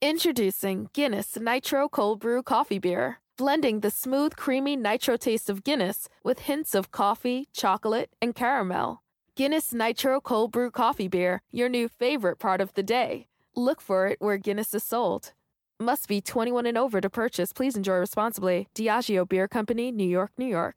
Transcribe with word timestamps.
Introducing 0.00 0.90
Guinness 0.92 1.36
Nitro 1.36 1.88
Cold 1.88 2.20
Brew 2.20 2.40
Coffee 2.40 2.78
Beer, 2.78 3.18
blending 3.36 3.80
the 3.80 3.90
smooth, 3.90 4.36
creamy 4.36 4.76
nitro 4.76 5.16
taste 5.16 5.50
of 5.50 5.64
Guinness 5.64 6.08
with 6.22 6.38
hints 6.46 6.72
of 6.72 6.92
coffee, 6.92 7.48
chocolate, 7.52 8.08
and 8.22 8.32
caramel. 8.32 9.02
Guinness 9.34 9.72
Nitro 9.72 10.20
Cold 10.20 10.52
Brew 10.52 10.70
Coffee 10.70 11.08
Beer, 11.08 11.42
your 11.50 11.68
new 11.68 11.88
favorite 11.88 12.38
part 12.38 12.60
of 12.60 12.72
the 12.74 12.82
day. 12.84 13.26
Look 13.56 13.80
for 13.80 14.06
it 14.06 14.20
where 14.20 14.38
Guinness 14.38 14.72
is 14.72 14.84
sold. 14.84 15.32
Must 15.80 16.06
be 16.06 16.20
21 16.20 16.64
and 16.66 16.78
over 16.78 17.00
to 17.00 17.10
purchase. 17.10 17.52
Please 17.52 17.74
enjoy 17.74 17.96
responsibly. 17.96 18.68
Diageo 18.76 19.28
Beer 19.28 19.48
Company, 19.48 19.90
New 19.90 20.08
York, 20.08 20.30
New 20.38 20.46
York. 20.46 20.76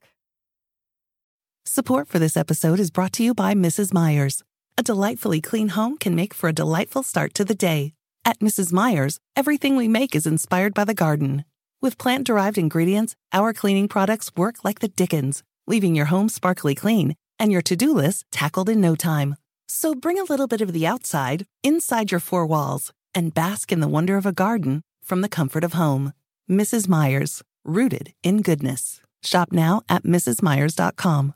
Support 1.64 2.08
for 2.08 2.18
this 2.18 2.36
episode 2.36 2.80
is 2.80 2.90
brought 2.90 3.14
to 3.14 3.24
you 3.24 3.36
by 3.36 3.54
Mrs. 3.54 3.94
Meyer's. 3.94 4.42
A 4.80 4.84
delightfully 4.84 5.42
clean 5.42 5.70
home 5.70 6.00
can 6.00 6.16
make 6.16 6.34
for 6.34 6.50
a 6.50 6.54
delightful 6.54 7.04
start 7.04 7.36
to 7.36 7.46
the 7.46 7.54
day. 7.54 7.94
At 8.24 8.40
Mrs. 8.40 8.72
Meyer's, 8.72 9.20
everything 9.36 9.76
we 9.76 9.88
make 9.88 10.16
is 10.16 10.28
inspired 10.28 10.76
by 10.76 10.86
the 10.86 10.94
garden. 10.94 11.44
With 11.82 11.98
plant 11.98 12.28
derived 12.28 12.60
ingredients, 12.60 13.16
our 13.34 13.52
cleaning 13.52 13.88
products 13.88 14.32
work 14.36 14.64
like 14.64 14.80
the 14.80 14.90
Dickens, 14.90 15.42
leaving 15.66 15.96
your 15.96 16.06
home 16.06 16.30
sparkly 16.30 16.76
clean 16.76 17.16
and 17.40 17.52
your 17.52 17.64
to 17.64 17.76
do 17.76 17.92
list 17.92 18.26
tackled 18.32 18.70
in 18.70 18.80
no 18.80 18.96
time. 18.96 19.36
So 19.68 19.96
bring 19.96 20.20
a 20.20 20.24
little 20.24 20.46
bit 20.46 20.62
of 20.62 20.72
the 20.72 20.86
outside 20.86 21.48
inside 21.64 22.12
your 22.12 22.20
four 22.20 22.46
walls 22.46 22.94
and 23.16 23.34
bask 23.34 23.72
in 23.72 23.80
the 23.80 23.88
wonder 23.88 24.18
of 24.18 24.28
a 24.28 24.32
garden 24.32 24.84
from 25.04 25.22
the 25.22 25.30
comfort 25.30 25.64
of 25.64 25.74
home. 25.74 26.14
Mrs. 26.50 26.88
Meyer's, 26.88 27.42
rooted 27.66 28.14
in 28.22 28.44
goodness. 28.44 29.02
Shop 29.24 29.52
now 29.52 29.82
at 29.90 30.04
mrsmeyers.com. 30.04 31.34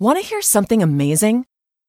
Want 0.00 0.18
to 0.20 0.26
hear 0.26 0.42
something 0.42 0.82
amazing? 0.82 1.46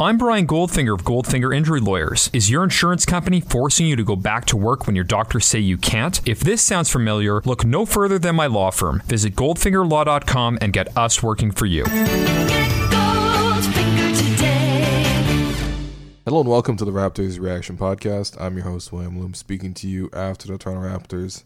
I'm 0.00 0.16
Brian 0.16 0.46
Goldfinger 0.46 0.94
of 0.94 1.04
Goldfinger 1.04 1.54
Injury 1.54 1.78
Lawyers. 1.78 2.30
Is 2.32 2.48
your 2.48 2.64
insurance 2.64 3.04
company 3.04 3.42
forcing 3.42 3.86
you 3.86 3.94
to 3.94 4.02
go 4.02 4.16
back 4.16 4.46
to 4.46 4.56
work 4.56 4.86
when 4.86 4.96
your 4.96 5.04
doctors 5.04 5.44
say 5.44 5.58
you 5.58 5.76
can't? 5.76 6.26
If 6.26 6.40
this 6.40 6.62
sounds 6.62 6.88
familiar, 6.88 7.42
look 7.42 7.66
no 7.66 7.84
further 7.84 8.18
than 8.18 8.34
my 8.34 8.46
law 8.46 8.70
firm. 8.70 9.02
Visit 9.04 9.36
goldfingerlaw.com 9.36 10.58
and 10.62 10.72
get 10.72 10.96
us 10.96 11.22
working 11.22 11.50
for 11.50 11.66
you. 11.66 11.84
Hello 16.24 16.40
and 16.40 16.48
welcome 16.48 16.78
to 16.78 16.86
the 16.86 16.90
Raptors 16.92 17.38
Reaction 17.38 17.76
Podcast. 17.76 18.40
I'm 18.40 18.56
your 18.56 18.64
host, 18.64 18.92
William 18.92 19.20
Lou, 19.20 19.34
speaking 19.34 19.74
to 19.74 19.86
you 19.88 20.08
after 20.14 20.48
the 20.48 20.56
Toronto 20.56 20.88
Raptors 20.88 21.42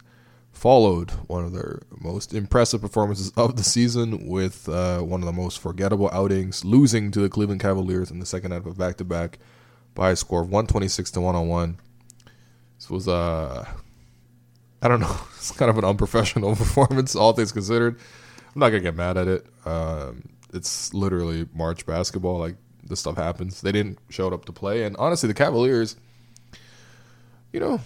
followed 0.56 1.10
one 1.28 1.44
of 1.44 1.52
their 1.52 1.82
most 2.00 2.32
impressive 2.32 2.80
performances 2.80 3.30
of 3.36 3.56
the 3.56 3.62
season 3.62 4.26
with 4.26 4.68
uh, 4.70 5.00
one 5.00 5.20
of 5.20 5.26
the 5.26 5.32
most 5.32 5.60
forgettable 5.60 6.08
outings, 6.12 6.64
losing 6.64 7.10
to 7.10 7.20
the 7.20 7.28
Cleveland 7.28 7.60
Cavaliers 7.60 8.10
in 8.10 8.20
the 8.20 8.26
second 8.26 8.52
half 8.52 8.64
of 8.64 8.78
back 8.78 8.96
to 8.96 9.04
back 9.04 9.38
by 9.94 10.10
a 10.10 10.16
score 10.16 10.40
of 10.40 10.46
126 10.46 11.10
to 11.10 11.20
101. 11.20 11.76
This 12.78 12.88
was, 12.88 13.06
uh, 13.06 13.66
I 14.80 14.88
don't 14.88 15.00
know, 15.00 15.16
it's 15.36 15.52
kind 15.52 15.70
of 15.70 15.76
an 15.76 15.84
unprofessional 15.84 16.56
performance, 16.56 17.14
all 17.14 17.34
things 17.34 17.52
considered. 17.52 17.98
I'm 18.54 18.60
not 18.60 18.70
going 18.70 18.82
to 18.82 18.88
get 18.88 18.96
mad 18.96 19.18
at 19.18 19.28
it. 19.28 19.46
Um, 19.66 20.30
it's 20.54 20.94
literally 20.94 21.46
March 21.54 21.84
basketball. 21.84 22.38
Like, 22.38 22.56
this 22.82 23.00
stuff 23.00 23.16
happens. 23.16 23.60
They 23.60 23.72
didn't 23.72 23.98
show 24.08 24.28
up 24.30 24.46
to 24.46 24.52
play. 24.52 24.84
And 24.84 24.96
honestly, 24.96 25.26
the 25.26 25.34
Cavaliers, 25.34 25.96
you 27.52 27.60
know, 27.60 27.80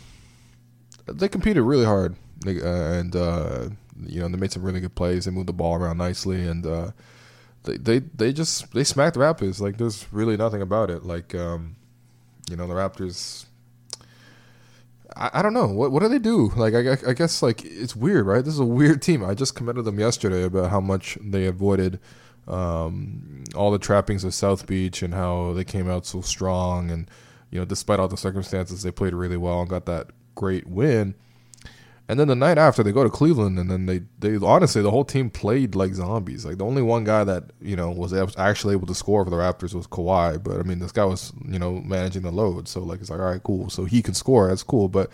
they 1.06 1.28
competed 1.28 1.64
really 1.64 1.84
hard. 1.84 2.14
Uh, 2.47 2.51
and 2.53 3.15
uh, 3.17 3.69
you 4.06 4.21
know 4.21 4.28
they 4.28 4.37
made 4.39 4.53
some 4.53 4.62
really 4.62 4.81
good 4.81 4.95
plays. 4.95 5.25
They 5.25 5.31
moved 5.31 5.49
the 5.49 5.53
ball 5.53 5.75
around 5.75 5.99
nicely, 5.99 6.47
and 6.47 6.67
uh, 6.67 6.91
they 7.65 7.77
they 7.77 7.99
they 7.99 8.33
just 8.33 8.73
they 8.73 8.84
smacked 8.84 9.15
the 9.15 9.21
Raptors. 9.21 9.61
Like 9.61 9.78
there's 9.78 10.06
really 10.12 10.37
nothing 10.37 10.62
about 10.62 10.91
it. 10.91 11.05
Like 11.05 11.34
um, 11.34 11.77
you 12.49 12.56
know 12.56 12.67
the 12.67 12.75
Raptors. 12.75 13.47
I, 15.17 15.31
I 15.34 15.43
don't 15.43 15.55
know 15.55 15.67
what 15.67 15.93
what 15.93 16.03
do 16.03 16.09
they 16.09 16.19
do. 16.19 16.50
Like 16.56 16.75
I, 16.75 16.97
I 17.09 17.12
guess 17.12 17.43
like 17.43 17.65
it's 17.65 17.95
weird, 17.95 18.27
right? 18.27 18.45
This 18.45 18.55
is 18.55 18.61
a 18.61 18.65
weird 18.65 19.03
team. 19.03 19.25
I 19.25 19.34
just 19.34 19.55
commented 19.55 19.84
them 19.84 19.99
yesterday 20.00 20.45
about 20.45 20.71
how 20.71 20.81
much 20.81 21.19
they 21.21 21.47
avoided 21.47 22.00
um, 22.49 23.45
all 23.55 23.71
the 23.71 23.79
trappings 23.79 24.25
of 24.25 24.34
South 24.34 24.67
Beach 24.67 25.03
and 25.03 25.15
how 25.15 25.53
they 25.53 25.65
came 25.65 25.89
out 25.89 26.06
so 26.06 26.21
strong 26.21 26.91
and 26.91 27.09
you 27.50 27.59
know 27.59 27.65
despite 27.65 28.00
all 28.00 28.09
the 28.09 28.17
circumstances 28.17 28.83
they 28.83 28.91
played 28.91 29.15
really 29.15 29.37
well 29.37 29.61
and 29.61 29.69
got 29.69 29.87
that 29.87 30.09
great 30.34 30.67
win 30.67 31.15
and 32.10 32.19
then 32.19 32.26
the 32.26 32.34
night 32.34 32.59
after, 32.59 32.82
they 32.82 32.91
go 32.91 33.04
to 33.04 33.09
Cleveland, 33.09 33.56
and 33.56 33.71
then 33.71 33.87
they 33.87 34.00
they 34.19 34.34
honestly 34.44 34.82
the 34.82 34.91
whole 34.91 35.04
team 35.04 35.31
played 35.31 35.76
like 35.76 35.94
zombies. 35.94 36.44
Like 36.44 36.59
the 36.59 36.65
only 36.65 36.82
one 36.82 37.04
guy 37.04 37.22
that 37.22 37.53
you 37.62 37.76
know 37.76 37.93
was 37.93 38.12
actually 38.37 38.75
able 38.75 38.88
to 38.88 38.97
score 38.97 39.25
for 39.25 39.31
the 39.31 39.37
Raptors 39.37 39.75
was 39.75 39.87
Kawhi, 39.87 40.43
but 40.43 40.59
I 40.59 40.65
mean 40.65 40.81
this 40.81 40.91
guy 40.91 41.04
was 41.04 41.32
you 41.47 41.60
know 41.60 41.75
managing 41.75 42.22
the 42.22 42.32
load, 42.32 42.66
so 42.66 42.81
like 42.81 43.00
it's 43.00 43.10
like 43.10 43.20
all 43.20 43.26
right, 43.26 43.41
cool. 43.41 43.70
So 43.70 43.84
he 43.84 44.03
can 44.03 44.15
score, 44.15 44.49
that's 44.49 44.65
cool. 44.65 44.88
But 44.88 45.09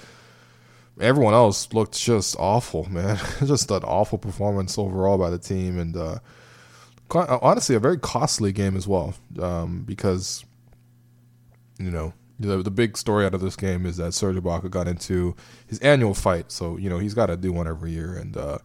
everyone 0.99 1.35
else 1.35 1.71
looked 1.75 2.01
just 2.01 2.35
awful, 2.39 2.85
man. 2.91 3.19
just 3.45 3.71
an 3.71 3.83
awful 3.83 4.17
performance 4.17 4.79
overall 4.79 5.19
by 5.19 5.29
the 5.29 5.39
team, 5.39 5.79
and 5.79 5.95
uh, 5.99 6.19
honestly 7.15 7.77
a 7.77 7.79
very 7.79 7.99
costly 7.99 8.53
game 8.53 8.75
as 8.75 8.89
well 8.89 9.15
um, 9.43 9.83
because 9.83 10.47
you 11.79 11.91
know 11.91 12.15
the 12.39 12.63
the 12.63 12.71
big 12.71 12.97
story 12.97 13.25
out 13.25 13.35
of 13.35 13.41
this 13.41 13.57
game 13.57 13.87
is 13.87 13.97
that 13.97 14.13
Serge 14.13 14.37
Ibaka 14.37 14.71
got 14.71 14.89
into 14.89 15.35
his 15.67 15.79
annual 15.81 16.15
fight, 16.15 16.53
so 16.53 16.77
you 16.77 16.91
know 16.91 16.99
he's 16.99 17.15
got 17.15 17.27
to 17.27 17.37
do 17.37 17.53
one 17.53 17.67
every 17.67 17.93
year, 17.93 18.15
and 18.15 18.37
uh, 18.37 18.59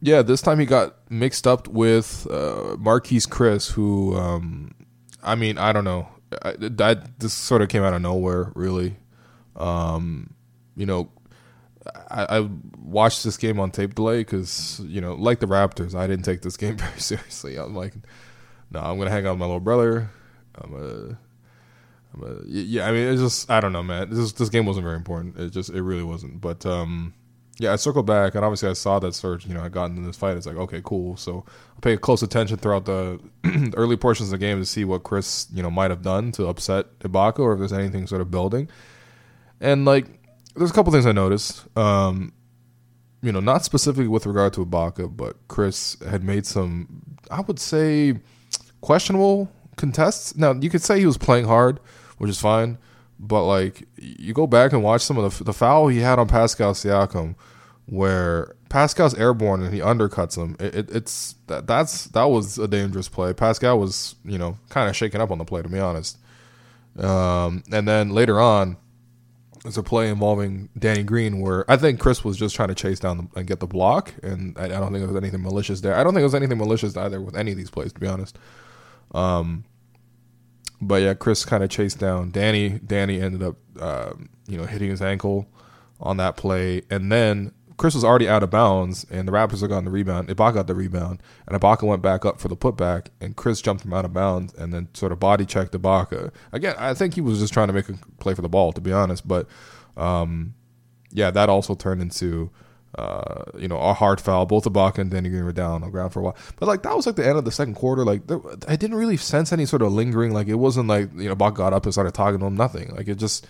yeah, 0.00 0.22
this 0.22 0.42
time 0.42 0.58
he 0.58 0.66
got 0.66 0.96
mixed 1.10 1.46
up 1.46 1.68
with 1.68 2.26
uh, 2.30 2.76
Marquese 2.76 3.28
Chriss, 3.28 3.72
who 3.72 4.14
um, 4.16 4.74
I 5.22 5.34
mean 5.34 5.56
I 5.56 5.72
don't 5.72 5.84
know, 5.84 6.08
I, 6.42 6.54
that 6.58 7.18
this 7.20 7.32
sort 7.32 7.62
of 7.62 7.68
came 7.68 7.82
out 7.82 7.94
of 7.94 8.02
nowhere, 8.02 8.52
really. 8.54 8.96
Um, 9.56 10.34
you 10.76 10.84
know, 10.84 11.10
I, 12.10 12.38
I, 12.38 12.48
watched 12.76 13.22
this 13.22 13.36
game 13.36 13.60
on 13.60 13.70
tape 13.70 13.94
delay 13.94 14.18
because 14.18 14.80
you 14.84 15.00
know, 15.00 15.14
like 15.14 15.38
the 15.40 15.46
Raptors, 15.46 15.94
I 15.94 16.06
didn't 16.06 16.24
take 16.24 16.42
this 16.42 16.56
game 16.56 16.76
very 16.78 17.00
seriously. 17.00 17.56
I'm 17.56 17.74
like, 17.74 17.94
no, 18.70 18.80
I'm 18.80 18.98
gonna 18.98 19.10
hang 19.10 19.26
out 19.26 19.32
with 19.32 19.38
my 19.38 19.46
little 19.46 19.60
brother. 19.60 20.10
I'm 20.56 20.70
gonna 20.70 21.18
but 22.16 22.46
yeah, 22.46 22.86
I 22.86 22.92
mean, 22.92 23.08
it's 23.08 23.20
just 23.20 23.50
I 23.50 23.60
don't 23.60 23.72
know, 23.72 23.82
man. 23.82 24.10
This 24.10 24.32
this 24.32 24.48
game 24.48 24.66
wasn't 24.66 24.84
very 24.84 24.96
important. 24.96 25.38
It 25.38 25.50
just 25.50 25.70
it 25.70 25.82
really 25.82 26.02
wasn't. 26.02 26.40
But 26.40 26.64
um, 26.64 27.14
yeah, 27.58 27.72
I 27.72 27.76
circled 27.76 28.06
back 28.06 28.34
and 28.34 28.44
obviously 28.44 28.68
I 28.68 28.72
saw 28.72 28.98
that 28.98 29.14
Serge, 29.14 29.46
you 29.46 29.54
know, 29.54 29.62
I 29.62 29.68
got 29.68 29.86
in 29.90 30.04
this 30.04 30.16
fight. 30.16 30.36
It's 30.36 30.46
like 30.46 30.56
okay, 30.56 30.80
cool. 30.84 31.16
So 31.16 31.44
I'll 31.46 31.80
pay 31.80 31.96
close 31.96 32.22
attention 32.22 32.56
throughout 32.56 32.84
the 32.84 33.20
early 33.76 33.96
portions 33.96 34.32
of 34.32 34.38
the 34.38 34.44
game 34.44 34.58
to 34.58 34.66
see 34.66 34.84
what 34.84 35.02
Chriss 35.02 35.46
you 35.54 35.62
know, 35.62 35.70
might 35.70 35.90
have 35.90 36.02
done 36.02 36.32
to 36.32 36.46
upset 36.46 36.98
Ibaka 37.00 37.40
or 37.40 37.52
if 37.52 37.58
there's 37.58 37.72
anything 37.72 38.06
sort 38.06 38.20
of 38.20 38.30
building. 38.30 38.68
And 39.60 39.84
like, 39.84 40.06
there's 40.56 40.70
a 40.70 40.74
couple 40.74 40.92
things 40.92 41.06
I 41.06 41.12
noticed. 41.12 41.64
Um, 41.76 42.32
you 43.22 43.32
know, 43.32 43.40
not 43.40 43.64
specifically 43.64 44.08
with 44.08 44.26
regard 44.26 44.52
to 44.54 44.64
Ibaka, 44.64 45.16
but 45.16 45.48
Chriss 45.48 46.04
had 46.04 46.22
made 46.22 46.44
some, 46.44 47.16
I 47.30 47.40
would 47.40 47.58
say, 47.58 48.18
questionable 48.82 49.50
contests. 49.76 50.36
Now 50.36 50.52
you 50.52 50.68
could 50.70 50.82
say 50.82 50.98
he 50.98 51.06
was 51.06 51.16
playing 51.16 51.46
hard 51.46 51.80
which 52.18 52.30
is 52.30 52.40
fine. 52.40 52.78
But 53.18 53.44
like 53.44 53.86
you 53.96 54.34
go 54.34 54.46
back 54.46 54.72
and 54.72 54.82
watch 54.82 55.02
some 55.02 55.18
of 55.18 55.38
the 55.38 55.44
the 55.44 55.52
foul 55.52 55.88
he 55.88 56.00
had 56.00 56.18
on 56.18 56.28
Pascal 56.28 56.74
Siakam, 56.74 57.36
where 57.86 58.54
Pascal's 58.68 59.14
airborne 59.14 59.62
and 59.62 59.72
he 59.72 59.80
undercuts 59.80 60.36
him. 60.36 60.56
It, 60.58 60.74
it, 60.74 60.90
it's 60.90 61.36
that 61.46 61.66
that's 61.66 62.06
that 62.06 62.24
was 62.24 62.58
a 62.58 62.66
dangerous 62.66 63.08
play. 63.08 63.32
Pascal 63.32 63.78
was 63.78 64.16
you 64.24 64.38
know 64.38 64.58
kind 64.68 64.88
of 64.88 64.96
shaken 64.96 65.20
up 65.20 65.30
on 65.30 65.38
the 65.38 65.44
play 65.44 65.62
to 65.62 65.68
be 65.68 65.78
honest. 65.78 66.18
Um, 66.98 67.62
and 67.72 67.88
then 67.88 68.10
later 68.10 68.40
on, 68.40 68.76
there's 69.62 69.78
a 69.78 69.82
play 69.82 70.08
involving 70.08 70.68
Danny 70.78 71.02
Green 71.02 71.40
where 71.40 71.68
I 71.70 71.76
think 71.76 72.00
Chriss 72.00 72.24
was 72.24 72.36
just 72.36 72.54
trying 72.54 72.68
to 72.68 72.74
chase 72.74 73.00
down 73.00 73.16
the, 73.16 73.38
and 73.38 73.46
get 73.46 73.60
the 73.60 73.66
block, 73.66 74.12
and 74.22 74.56
I, 74.58 74.64
I, 74.64 74.68
don't 74.68 74.92
think 74.92 74.98
there 74.98 75.08
was 75.08 75.16
anything 75.16 75.42
malicious 75.42 75.80
there. 75.80 75.94
I 75.94 76.04
don't 76.04 76.12
think 76.12 76.20
there 76.20 76.24
was 76.24 76.34
anything 76.34 76.58
malicious 76.58 76.96
either 76.96 77.20
with 77.20 77.36
any 77.36 77.52
of 77.52 77.56
these 77.56 77.70
plays, 77.70 77.92
to 77.92 78.00
be 78.00 78.06
honest. 78.06 78.38
Um, 79.12 79.64
but 80.80 81.02
yeah, 81.02 81.14
Chriss 81.14 81.46
kind 81.46 81.62
of 81.62 81.70
chased 81.70 81.98
down 81.98 82.30
Danny. 82.30 82.80
Danny 82.80 83.20
ended 83.20 83.42
up, 83.42 83.56
uh, 83.80 84.12
you 84.46 84.58
know, 84.58 84.64
hitting 84.64 84.90
his 84.90 85.02
ankle 85.02 85.46
on 86.00 86.16
that 86.18 86.36
play, 86.36 86.82
and 86.90 87.10
then 87.10 87.52
Chriss 87.76 87.94
was 87.94 88.04
already 88.04 88.28
out 88.28 88.42
of 88.42 88.50
bounds, 88.50 89.04
and 89.10 89.26
the 89.26 89.32
Raptors 89.32 89.60
had 89.60 89.70
gotten 89.70 89.84
the 89.84 89.90
rebound. 89.90 90.28
Ibaka 90.28 90.54
got 90.54 90.66
the 90.66 90.74
rebound, 90.74 91.22
and 91.46 91.60
Ibaka 91.60 91.82
went 91.82 92.02
back 92.02 92.24
up 92.24 92.40
for 92.40 92.48
the 92.48 92.56
putback, 92.56 93.08
and 93.20 93.36
Chriss 93.36 93.62
jumped 93.62 93.84
him 93.84 93.92
out 93.92 94.04
of 94.04 94.12
bounds, 94.12 94.54
and 94.54 94.72
then 94.72 94.88
sort 94.94 95.12
of 95.12 95.18
body 95.18 95.44
checked 95.44 95.72
Ibaka. 95.72 96.32
Again, 96.52 96.76
I 96.78 96.94
think 96.94 97.14
he 97.14 97.20
was 97.20 97.40
just 97.40 97.52
trying 97.52 97.68
to 97.68 97.72
make 97.72 97.88
a 97.88 97.94
play 98.18 98.34
for 98.34 98.42
the 98.42 98.48
ball, 98.48 98.72
to 98.72 98.80
be 98.80 98.92
honest. 98.92 99.26
But 99.26 99.48
um, 99.96 100.54
yeah, 101.10 101.30
that 101.30 101.48
also 101.48 101.74
turned 101.74 102.00
into 102.00 102.50
uh, 102.98 103.44
you 103.56 103.68
know 103.68 103.78
a 103.78 103.92
hard 103.92 104.20
foul. 104.20 104.46
Both 104.46 104.64
Ibaka 104.64 104.98
and 104.98 105.10
Danny 105.10 105.28
Green 105.28 105.44
were 105.44 105.52
down 105.52 105.72
on 105.72 105.80
the 105.82 105.88
ground 105.88 106.12
for 106.12 106.20
a 106.20 106.22
while, 106.22 106.36
but 106.56 106.66
like 106.66 106.82
that 106.82 106.94
was 106.96 107.06
like 107.06 107.16
the 107.16 107.26
end 107.26 107.38
of 107.38 107.44
the 107.44 107.52
second 107.52 107.74
quarter. 107.74 108.04
Like 108.04 108.26
there, 108.26 108.40
I 108.68 108.76
didn't 108.76 108.96
really 108.96 109.16
sense 109.16 109.52
any 109.52 109.66
sort 109.66 109.82
of 109.82 109.92
lingering. 109.92 110.32
Like 110.32 110.48
it 110.48 110.54
wasn't 110.54 110.88
like 110.88 111.10
you 111.14 111.28
know 111.28 111.36
Ibaka 111.36 111.54
got 111.54 111.72
up 111.72 111.84
and 111.84 111.92
started 111.92 112.14
talking 112.14 112.40
to 112.40 112.46
him. 112.46 112.56
Nothing. 112.56 112.94
Like 112.94 113.08
it 113.08 113.16
just 113.16 113.46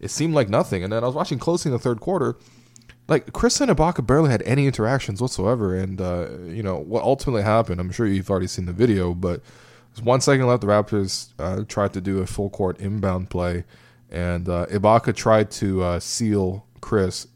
it 0.00 0.08
seemed 0.08 0.34
like 0.34 0.48
nothing. 0.48 0.82
And 0.84 0.92
then 0.92 1.02
I 1.02 1.06
was 1.06 1.14
watching 1.14 1.38
closely 1.38 1.70
in 1.70 1.72
the 1.72 1.82
third 1.82 2.00
quarter 2.00 2.36
like 3.08 3.26
Chriss 3.32 3.60
and 3.60 3.70
Ibaka 3.70 4.06
barely 4.06 4.30
had 4.30 4.42
any 4.42 4.66
interactions 4.66 5.20
whatsoever, 5.20 5.76
and 5.76 6.00
uh, 6.00 6.28
you 6.46 6.62
know 6.62 6.76
what 6.76 7.02
ultimately 7.04 7.42
happened. 7.42 7.80
I'm 7.80 7.92
sure 7.92 8.06
you've 8.06 8.30
already 8.30 8.48
seen 8.48 8.66
the 8.66 8.72
video, 8.72 9.14
but 9.14 9.42
one 10.02 10.20
second 10.20 10.46
left. 10.46 10.62
The 10.62 10.66
Raptors 10.66 11.28
uh, 11.38 11.64
tried 11.68 11.92
to 11.94 12.00
do 12.00 12.18
a 12.20 12.26
full 12.26 12.50
court 12.50 12.80
inbound 12.80 13.30
play, 13.30 13.64
and 14.10 14.48
uh, 14.48 14.66
Ibaka 14.66 15.14
tried 15.14 15.50
to 15.52 15.82
uh, 15.82 16.00
seal 16.00 16.66
Chriss. 16.80 17.26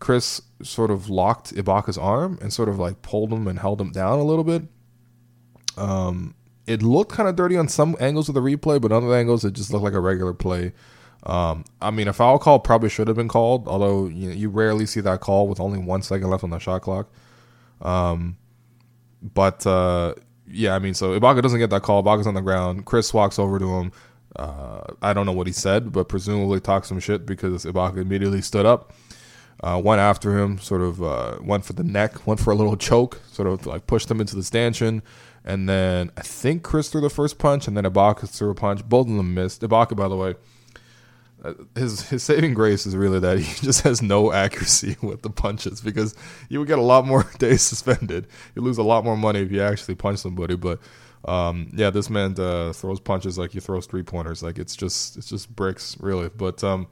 Chriss 0.00 0.40
sort 0.62 0.90
of 0.90 1.08
locked 1.08 1.54
Ibaka's 1.54 1.98
arm 1.98 2.38
and 2.40 2.52
sort 2.52 2.68
of 2.68 2.78
like 2.78 3.02
pulled 3.02 3.32
him 3.32 3.46
and 3.46 3.58
held 3.58 3.80
him 3.80 3.92
down 3.92 4.18
a 4.18 4.24
little 4.24 4.44
bit. 4.44 4.62
Um, 5.76 6.34
it 6.66 6.82
looked 6.82 7.12
kind 7.12 7.28
of 7.28 7.36
dirty 7.36 7.56
on 7.56 7.68
some 7.68 7.96
angles 8.00 8.28
of 8.28 8.34
the 8.34 8.40
replay, 8.40 8.80
but 8.80 8.92
other 8.92 9.14
angles 9.14 9.44
it 9.44 9.52
just 9.52 9.72
looked 9.72 9.84
like 9.84 9.94
a 9.94 10.00
regular 10.00 10.34
play. 10.34 10.72
Um, 11.24 11.64
I 11.82 11.90
mean, 11.90 12.08
a 12.08 12.12
foul 12.12 12.38
call 12.38 12.58
probably 12.60 12.88
should 12.88 13.08
have 13.08 13.16
been 13.16 13.28
called, 13.28 13.68
although 13.68 14.06
you, 14.06 14.28
know, 14.28 14.34
you 14.34 14.48
rarely 14.48 14.86
see 14.86 15.00
that 15.00 15.20
call 15.20 15.48
with 15.48 15.60
only 15.60 15.78
one 15.78 16.02
second 16.02 16.30
left 16.30 16.44
on 16.44 16.50
the 16.50 16.58
shot 16.58 16.82
clock. 16.82 17.10
Um, 17.82 18.36
but 19.22 19.66
uh, 19.66 20.14
yeah, 20.46 20.74
I 20.74 20.78
mean, 20.78 20.94
so 20.94 21.18
Ibaka 21.18 21.42
doesn't 21.42 21.58
get 21.58 21.70
that 21.70 21.82
call. 21.82 22.02
Ibaka's 22.02 22.26
on 22.26 22.34
the 22.34 22.40
ground. 22.40 22.86
Chriss 22.86 23.12
walks 23.12 23.38
over 23.38 23.58
to 23.58 23.68
him. 23.68 23.92
Uh, 24.36 24.82
I 25.02 25.12
don't 25.12 25.26
know 25.26 25.32
what 25.32 25.46
he 25.46 25.52
said, 25.52 25.92
but 25.92 26.08
presumably 26.08 26.60
talked 26.60 26.86
some 26.86 27.00
shit 27.00 27.26
because 27.26 27.64
Ibaka 27.64 27.98
immediately 27.98 28.40
stood 28.40 28.64
up, 28.64 28.92
uh, 29.62 29.80
went 29.82 30.00
after 30.00 30.38
him, 30.38 30.58
sort 30.58 30.80
of 30.80 31.02
uh, 31.02 31.36
went 31.40 31.64
for 31.64 31.74
the 31.74 31.84
neck, 31.84 32.26
went 32.26 32.40
for 32.40 32.50
a 32.50 32.54
little 32.54 32.76
choke, 32.76 33.20
sort 33.30 33.48
of 33.48 33.66
like 33.66 33.86
pushed 33.86 34.10
him 34.10 34.20
into 34.20 34.36
the 34.36 34.42
stanchion. 34.42 35.02
And 35.44 35.68
then 35.68 36.10
I 36.16 36.22
think 36.22 36.62
Chriss 36.62 36.90
threw 36.90 37.00
the 37.00 37.10
first 37.10 37.38
punch, 37.38 37.66
and 37.66 37.76
then 37.76 37.84
Ibaka 37.84 38.28
threw 38.28 38.50
a 38.50 38.54
punch. 38.54 38.86
Both 38.88 39.08
of 39.08 39.16
them 39.16 39.34
missed. 39.34 39.62
Ibaka, 39.62 39.96
by 39.96 40.08
the 40.08 40.16
way, 40.16 40.34
his 41.74 42.08
his 42.08 42.22
saving 42.22 42.54
grace 42.54 42.86
is 42.86 42.96
really 42.96 43.18
that 43.20 43.38
he 43.38 43.54
just 43.66 43.82
has 43.82 44.02
no 44.02 44.32
accuracy 44.32 44.96
with 45.02 45.22
the 45.22 45.30
punches 45.30 45.80
because 45.80 46.14
you 46.48 46.58
would 46.58 46.68
get 46.68 46.78
a 46.78 46.82
lot 46.82 47.06
more 47.06 47.24
days 47.38 47.62
suspended. 47.62 48.26
You 48.54 48.62
lose 48.62 48.78
a 48.78 48.82
lot 48.82 49.04
more 49.04 49.16
money 49.16 49.40
if 49.40 49.50
you 49.50 49.62
actually 49.62 49.94
punch 49.94 50.18
somebody. 50.18 50.56
But 50.56 50.80
um, 51.24 51.70
yeah, 51.74 51.90
this 51.90 52.10
man 52.10 52.34
uh, 52.38 52.72
throws 52.72 53.00
punches 53.00 53.38
like 53.38 53.52
he 53.52 53.60
throws 53.60 53.86
three 53.86 54.02
pointers. 54.02 54.42
Like 54.42 54.58
it's 54.58 54.76
just 54.76 55.16
it's 55.16 55.28
just 55.28 55.54
bricks 55.54 55.96
really. 56.00 56.28
But 56.28 56.62
um, 56.64 56.86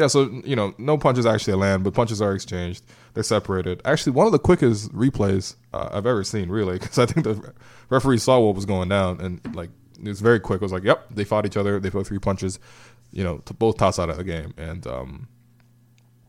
yeah, 0.00 0.06
so 0.08 0.30
you 0.44 0.56
know, 0.56 0.74
no 0.78 0.98
punches 0.98 1.26
actually 1.26 1.54
land, 1.54 1.84
but 1.84 1.94
punches 1.94 2.20
are 2.20 2.34
exchanged. 2.34 2.84
They're 3.14 3.22
separated. 3.22 3.82
Actually, 3.84 4.12
one 4.12 4.26
of 4.26 4.32
the 4.32 4.38
quickest 4.38 4.92
replays 4.92 5.56
uh, 5.72 5.90
I've 5.92 6.06
ever 6.06 6.24
seen, 6.24 6.48
really, 6.48 6.78
because 6.80 6.98
I 6.98 7.06
think 7.06 7.24
the 7.24 7.52
referee 7.88 8.18
saw 8.18 8.40
what 8.40 8.54
was 8.54 8.66
going 8.66 8.88
down 8.88 9.20
and 9.20 9.54
like 9.54 9.70
it 10.02 10.08
was 10.08 10.20
very 10.20 10.40
quick. 10.40 10.56
It 10.56 10.64
was 10.64 10.72
like, 10.72 10.84
yep, 10.84 11.06
they 11.10 11.24
fought 11.24 11.44
each 11.44 11.58
other. 11.58 11.78
They 11.78 11.90
put 11.90 12.06
three 12.06 12.18
punches 12.18 12.58
you 13.12 13.24
know, 13.24 13.38
to 13.38 13.54
both 13.54 13.76
toss 13.76 13.98
out 13.98 14.10
of 14.10 14.16
the 14.16 14.24
game. 14.24 14.54
And 14.56 14.86
um, 14.86 15.28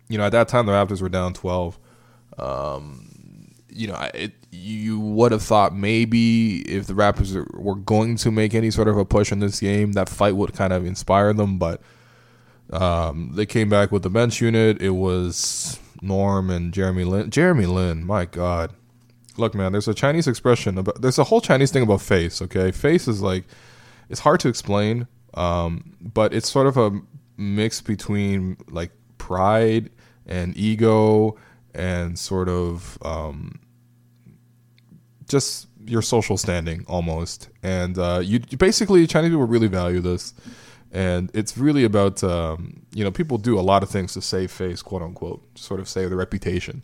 you 0.10 0.18
know, 0.18 0.26
at 0.26 0.32
that 0.32 0.48
time 0.48 0.66
the 0.66 0.72
Raptors 0.72 1.02
were 1.02 1.10
down 1.10 1.34
twelve. 1.34 1.80
Um, 2.38 3.54
you 3.70 3.88
know, 3.88 4.10
it, 4.14 4.34
you 4.52 5.00
would 5.00 5.32
have 5.32 5.44
thought 5.44 5.76
maybe 5.76 6.62
if 6.62 6.88
the 6.88 6.94
Raptors 6.94 7.36
were 7.54 7.76
going 7.76 8.18
to 8.18 8.32
make 8.32 8.54
any 8.54 8.72
sort 8.72 8.88
of 8.88 8.98
a 8.98 9.06
push 9.06 9.32
in 9.32 9.40
this 9.40 9.60
game, 9.60 9.94
that 9.94 10.10
fight 10.10 10.36
would 10.36 10.54
kind 10.54 10.74
of 10.74 10.86
inspire 10.86 11.34
them. 11.34 11.58
But 11.58 11.82
um, 12.72 13.32
they 13.34 13.46
came 13.46 13.70
back 13.70 13.92
with 13.92 14.04
the 14.04 14.10
bench 14.10 14.42
unit. 14.42 14.82
It 14.82 14.92
was 14.92 15.80
Norm 16.02 16.50
and 16.50 16.74
Jeremy 16.74 17.04
Lin. 17.04 17.30
Jeremy 17.30 17.66
Lin, 17.66 18.06
my 18.06 18.26
God. 18.26 18.74
Look, 19.38 19.56
man, 19.56 19.72
there's 19.72 19.88
a 19.88 19.94
Chinese 19.94 20.28
expression 20.28 20.78
about. 20.78 21.02
There's 21.02 21.20
a 21.20 21.24
whole 21.24 21.42
Chinese 21.42 21.72
thing 21.72 21.84
about 21.84 22.02
face. 22.02 22.42
Okay, 22.42 22.72
face 22.72 23.08
is 23.08 23.22
like 23.22 23.46
it's 24.10 24.20
hard 24.20 24.40
to 24.42 24.50
explain 24.50 25.08
um, 25.34 25.96
but 26.02 26.34
it's 26.34 26.50
sort 26.50 26.68
of 26.68 26.78
a 26.78 27.00
mix 27.38 27.82
between 27.82 28.58
like 28.70 28.92
pride 29.18 29.90
and 30.26 30.56
ego 30.58 31.38
and 31.74 32.18
sort 32.20 32.50
of 32.50 32.98
um, 33.04 33.60
just 35.28 35.68
your 35.86 36.02
social 36.02 36.38
standing 36.38 36.84
almost. 36.88 37.50
And 37.64 37.98
uh, 37.98 38.22
you, 38.24 38.40
basically 38.40 39.08
Chinese 39.08 39.32
people 39.32 39.46
really 39.46 39.68
value 39.68 40.00
this, 40.00 40.34
and 40.92 41.32
it's 41.34 41.58
really 41.58 41.84
about 41.84 42.24
um, 42.24 42.82
you 42.94 43.04
know 43.04 43.12
people 43.12 43.38
do 43.38 43.60
a 43.60 43.62
lot 43.62 43.84
of 43.84 43.90
things 43.90 44.14
to 44.14 44.22
save 44.22 44.52
face, 44.52 44.82
quote 44.82 45.02
unquote, 45.02 45.42
sort 45.58 45.80
of 45.80 45.88
save 45.88 46.10
their 46.10 46.18
reputation. 46.18 46.84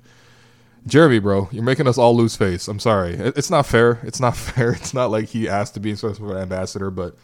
Jeremy, 0.86 1.20
bro, 1.20 1.50
you're 1.52 1.64
making 1.64 1.88
us 1.88 1.98
all 1.98 2.16
lose 2.16 2.38
face. 2.38 2.68
I'm 2.70 2.80
sorry. 2.80 3.16
It's 3.16 3.50
not 3.50 3.66
fair. 3.66 4.00
It's 4.04 4.22
not 4.22 4.38
fair. 4.38 4.72
It's 4.72 4.94
not 4.94 5.12
like 5.12 5.30
he 5.30 5.50
asked 5.50 5.74
to 5.74 5.80
be 5.80 5.96
sort 5.96 6.20
of 6.20 6.30
an 6.30 6.38
ambassador, 6.38 6.90
but 6.90 7.18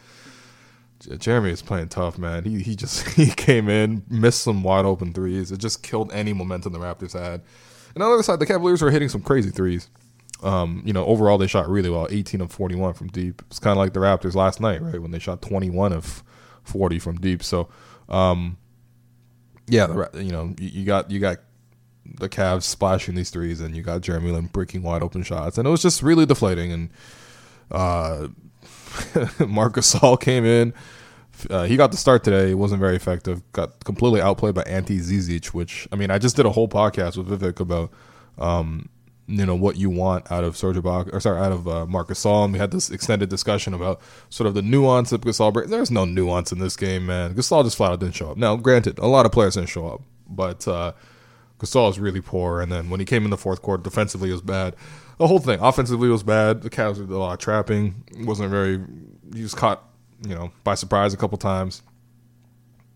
Jeremy 1.18 1.50
is 1.50 1.62
playing 1.62 1.88
tough, 1.88 2.18
man. 2.18 2.44
He 2.44 2.62
he 2.62 2.76
just 2.76 3.08
he 3.16 3.26
came 3.30 3.68
in, 3.68 4.04
missed 4.08 4.42
some 4.42 4.62
wide 4.62 4.84
open 4.84 5.12
threes. 5.12 5.50
It 5.50 5.58
just 5.58 5.82
killed 5.82 6.12
any 6.12 6.32
momentum 6.32 6.72
the 6.72 6.78
Raptors 6.78 7.12
had. 7.12 7.42
And 7.94 8.02
on 8.02 8.10
the 8.10 8.14
other 8.14 8.22
side, 8.22 8.40
the 8.40 8.46
Cavaliers 8.46 8.82
were 8.82 8.90
hitting 8.90 9.08
some 9.08 9.22
crazy 9.22 9.50
threes. 9.50 9.88
Um, 10.42 10.82
you 10.84 10.92
know, 10.92 11.06
overall 11.06 11.38
they 11.38 11.46
shot 11.46 11.68
really 11.68 11.88
well, 11.88 12.08
18 12.10 12.40
of 12.42 12.52
41 12.52 12.94
from 12.94 13.08
deep. 13.08 13.40
It's 13.46 13.60
kind 13.60 13.72
of 13.72 13.78
like 13.78 13.94
the 13.94 14.00
Raptors 14.00 14.34
last 14.34 14.60
night, 14.60 14.82
right, 14.82 15.00
when 15.00 15.10
they 15.10 15.18
shot 15.18 15.40
21 15.40 15.92
of 15.92 16.22
40 16.64 16.98
from 16.98 17.16
deep. 17.16 17.42
So, 17.42 17.68
um, 18.08 18.56
yeah, 19.66 20.06
you 20.14 20.30
know, 20.30 20.54
you, 20.58 20.84
got 20.84 21.10
you 21.10 21.20
got 21.20 21.38
the 22.04 22.28
Cavs 22.28 22.64
splashing 22.64 23.14
these 23.14 23.30
threes, 23.30 23.60
and 23.60 23.74
you 23.74 23.82
got 23.82 24.02
Jeremy 24.02 24.30
Lin 24.32 24.46
breaking 24.46 24.82
wide 24.82 25.02
open 25.02 25.22
shots, 25.22 25.58
and 25.58 25.66
it 25.66 25.70
was 25.70 25.82
just 25.82 26.02
really 26.02 26.26
deflating. 26.26 26.72
And 26.72 26.90
uh, 27.70 28.28
Marc 29.46 29.74
Gasol 29.74 30.20
came 30.20 30.44
in. 30.44 30.74
Uh, 31.50 31.64
he 31.64 31.76
got 31.76 31.90
the 31.90 31.96
start 31.96 32.22
today. 32.22 32.50
It 32.50 32.58
wasn't 32.58 32.80
very 32.80 32.94
effective. 32.94 33.42
Got 33.52 33.84
completely 33.84 34.20
outplayed 34.20 34.54
by 34.54 34.62
Ante 34.62 34.98
Zizic, 34.98 35.46
which 35.46 35.88
I 35.90 35.96
mean, 35.96 36.10
I 36.10 36.18
just 36.18 36.36
did 36.36 36.46
a 36.46 36.50
whole 36.50 36.68
podcast 36.68 37.16
with 37.16 37.28
Vivek 37.28 37.60
about, 37.60 37.90
um, 38.38 38.88
you 39.26 39.46
know, 39.46 39.54
what 39.54 39.76
you 39.76 39.90
want 39.90 40.30
out 40.30 40.44
of 40.44 40.56
Serge 40.56 40.76
Ibaka, 40.76 41.12
or 41.12 41.20
sorry, 41.20 41.40
out 41.40 41.52
of 41.52 41.66
uh, 41.66 41.86
Marc 41.86 42.08
Gasol, 42.08 42.44
and 42.44 42.52
we 42.52 42.58
had 42.58 42.70
this 42.70 42.90
extended 42.90 43.28
discussion 43.28 43.72
about 43.74 44.00
sort 44.28 44.46
of 44.46 44.54
the 44.54 44.62
nuance 44.62 45.12
of 45.12 45.22
Gasol. 45.22 45.68
There's 45.68 45.90
no 45.90 46.04
nuance 46.04 46.52
in 46.52 46.58
this 46.58 46.76
game, 46.76 47.06
man. 47.06 47.34
Gasol 47.34 47.64
just 47.64 47.76
flat 47.76 47.92
out 47.92 48.00
didn't 48.00 48.14
show 48.14 48.32
up. 48.32 48.36
Now, 48.36 48.56
granted, 48.56 48.98
a 48.98 49.06
lot 49.06 49.26
of 49.26 49.32
players 49.32 49.54
didn't 49.54 49.70
show 49.70 49.88
up, 49.88 50.02
but 50.28 50.66
uh, 50.68 50.92
Gasol 51.58 51.90
is 51.90 51.98
really 51.98 52.20
poor. 52.20 52.60
And 52.60 52.70
then 52.70 52.90
when 52.90 53.00
he 53.00 53.06
came 53.06 53.24
in 53.24 53.30
the 53.30 53.38
fourth 53.38 53.62
quarter, 53.62 53.82
defensively, 53.82 54.30
was 54.30 54.42
bad 54.42 54.76
the 55.18 55.26
whole 55.26 55.38
thing 55.38 55.58
offensively 55.60 56.08
was 56.08 56.22
bad. 56.22 56.62
The 56.62 56.70
Cavs 56.70 56.96
did 56.96 57.10
a 57.10 57.18
lot 57.18 57.34
of 57.34 57.38
trapping. 57.38 58.04
wasn't 58.20 58.50
very. 58.50 58.80
He 59.34 59.42
was 59.42 59.54
caught, 59.54 59.82
you 60.26 60.34
know, 60.34 60.50
by 60.64 60.74
surprise 60.74 61.14
a 61.14 61.16
couple 61.16 61.38
times. 61.38 61.82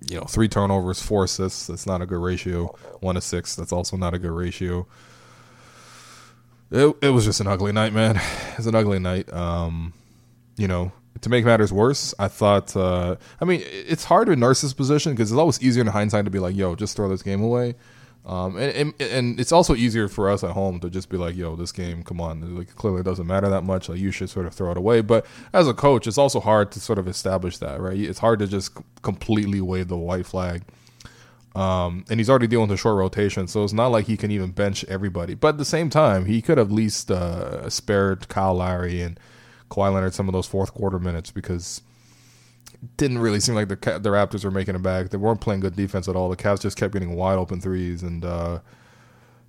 You 0.08 0.18
know, 0.18 0.25
three 0.25 0.49
turnovers, 0.49 1.02
four 1.02 1.25
assists. 1.25 1.66
That's 1.66 1.87
not 1.87 2.02
a 2.02 2.06
good 2.06 2.20
ratio. 2.20 2.76
One 3.00 3.16
to 3.16 3.20
six. 3.20 3.56
That's 3.56 3.73
also 3.73 3.97
not 3.97 4.14
a 4.14 4.18
good 4.18 4.30
ratio. 4.30 4.87
It 6.70 6.96
it 7.02 7.10
was 7.10 7.25
just 7.25 7.40
an 7.40 7.46
ugly 7.46 7.72
night, 7.72 7.92
man. 7.92 8.20
It's 8.58 8.66
an 8.66 8.75
ugly 8.75 8.98
night. 8.98 9.32
Um, 9.32 9.92
you 10.56 10.66
know, 10.66 10.90
to 11.20 11.28
make 11.28 11.44
matters 11.44 11.72
worse, 11.72 12.12
I 12.18 12.26
thought. 12.26 12.76
Uh, 12.76 13.14
I 13.40 13.44
mean, 13.44 13.62
it's 13.64 14.02
hard 14.02 14.26
to 14.26 14.34
nurse 14.34 14.62
this 14.62 14.72
position 14.72 15.12
because 15.12 15.30
it's 15.30 15.38
always 15.38 15.62
easier 15.62 15.82
in 15.82 15.87
hindsight 15.87 16.25
to 16.25 16.30
be 16.32 16.40
like, 16.40 16.56
"Yo, 16.56 16.75
just 16.75 16.96
throw 16.96 17.08
this 17.08 17.22
game 17.22 17.40
away." 17.40 17.76
Um, 18.28 18.56
and, 18.58 18.75
and, 18.75 18.94
and 19.00 19.40
it's 19.40 19.52
also 19.52 19.75
easier 19.75 20.06
for 20.06 20.28
us 20.28 20.44
at 20.44 20.50
home 20.50 20.80
to 20.80 20.90
just 20.90 21.08
be 21.08 21.16
like, 21.16 21.34
yo, 21.34 21.56
this 21.56 21.72
game, 21.72 22.02
come 22.02 22.20
on, 22.20 22.56
like 22.56 22.75
clearly 22.75 23.02
doesn't 23.02 23.26
matter 23.26 23.48
that 23.48 23.62
much. 23.62 23.88
Like 23.88 23.98
you 23.98 24.10
should 24.10 24.28
sort 24.28 24.44
of 24.44 24.52
throw 24.52 24.70
it 24.70 24.76
away. 24.76 25.00
But 25.00 25.25
as 25.54 25.66
a 25.66 25.72
coach, 25.72 26.06
it's 26.06 26.18
also 26.18 26.38
hard 26.38 26.70
to 26.72 26.80
sort 26.80 26.98
of 26.98 27.08
establish 27.08 27.56
that, 27.58 27.80
right? 27.80 27.98
It's 27.98 28.18
hard 28.18 28.40
to 28.40 28.46
just 28.46 28.76
completely 29.00 29.62
wave 29.62 29.88
the 29.88 29.96
white 29.96 30.26
flag. 30.26 30.62
Um, 31.55 32.05
and 32.11 32.21
he's 32.21 32.28
already 32.31 32.47
dealing 32.47 32.69
with 32.69 32.78
a 32.78 32.81
short 32.81 32.97
rotation, 32.97 33.49
so 33.49 33.64
it's 33.64 33.73
not 33.73 33.88
like 33.88 34.07
he 34.07 34.17
can 34.17 34.31
even 34.31 34.50
bench 34.50 34.85
everybody. 34.85 35.35
But 35.35 35.49
at 35.49 35.59
the 35.59 35.64
same 35.64 35.90
time, 35.90 36.26
he 36.26 36.43
could 36.43 36.59
have 36.59 36.69
at 36.69 36.75
least 36.75 37.11
uh, 37.11 37.69
spared 37.71 38.28
Kyle 38.28 38.55
Lowry 38.55 39.00
and 39.00 39.19
Kawhi 39.71 39.93
Leonard 39.93 40.14
some 40.14 40.28
of 40.28 40.33
those 40.33 40.47
fourth 40.47 40.73
quarter 40.75 40.99
minutes 40.99 41.31
because 41.31 41.83
it 42.75 42.97
didn't 42.97 43.19
really 43.19 43.40
seem 43.40 43.55
like 43.55 43.69
the 43.69 43.76
the 43.76 44.11
Raptors 44.11 44.45
were 44.45 44.50
making 44.50 44.75
it 44.75 44.83
back. 44.83 45.11
They 45.11 45.19
weren't 45.19 45.40
playing 45.40 45.61
good 45.61 45.76
defense 45.76 46.09
at 46.09 46.17
all. 46.17 46.28
The 46.28 46.37
Cavs 46.37 46.61
just 46.61 46.76
kept 46.76 46.93
getting 46.93 47.17
wide 47.17 47.38
open 47.38 47.61
threes, 47.61 48.02
and 48.02 48.25
uh, 48.25 48.61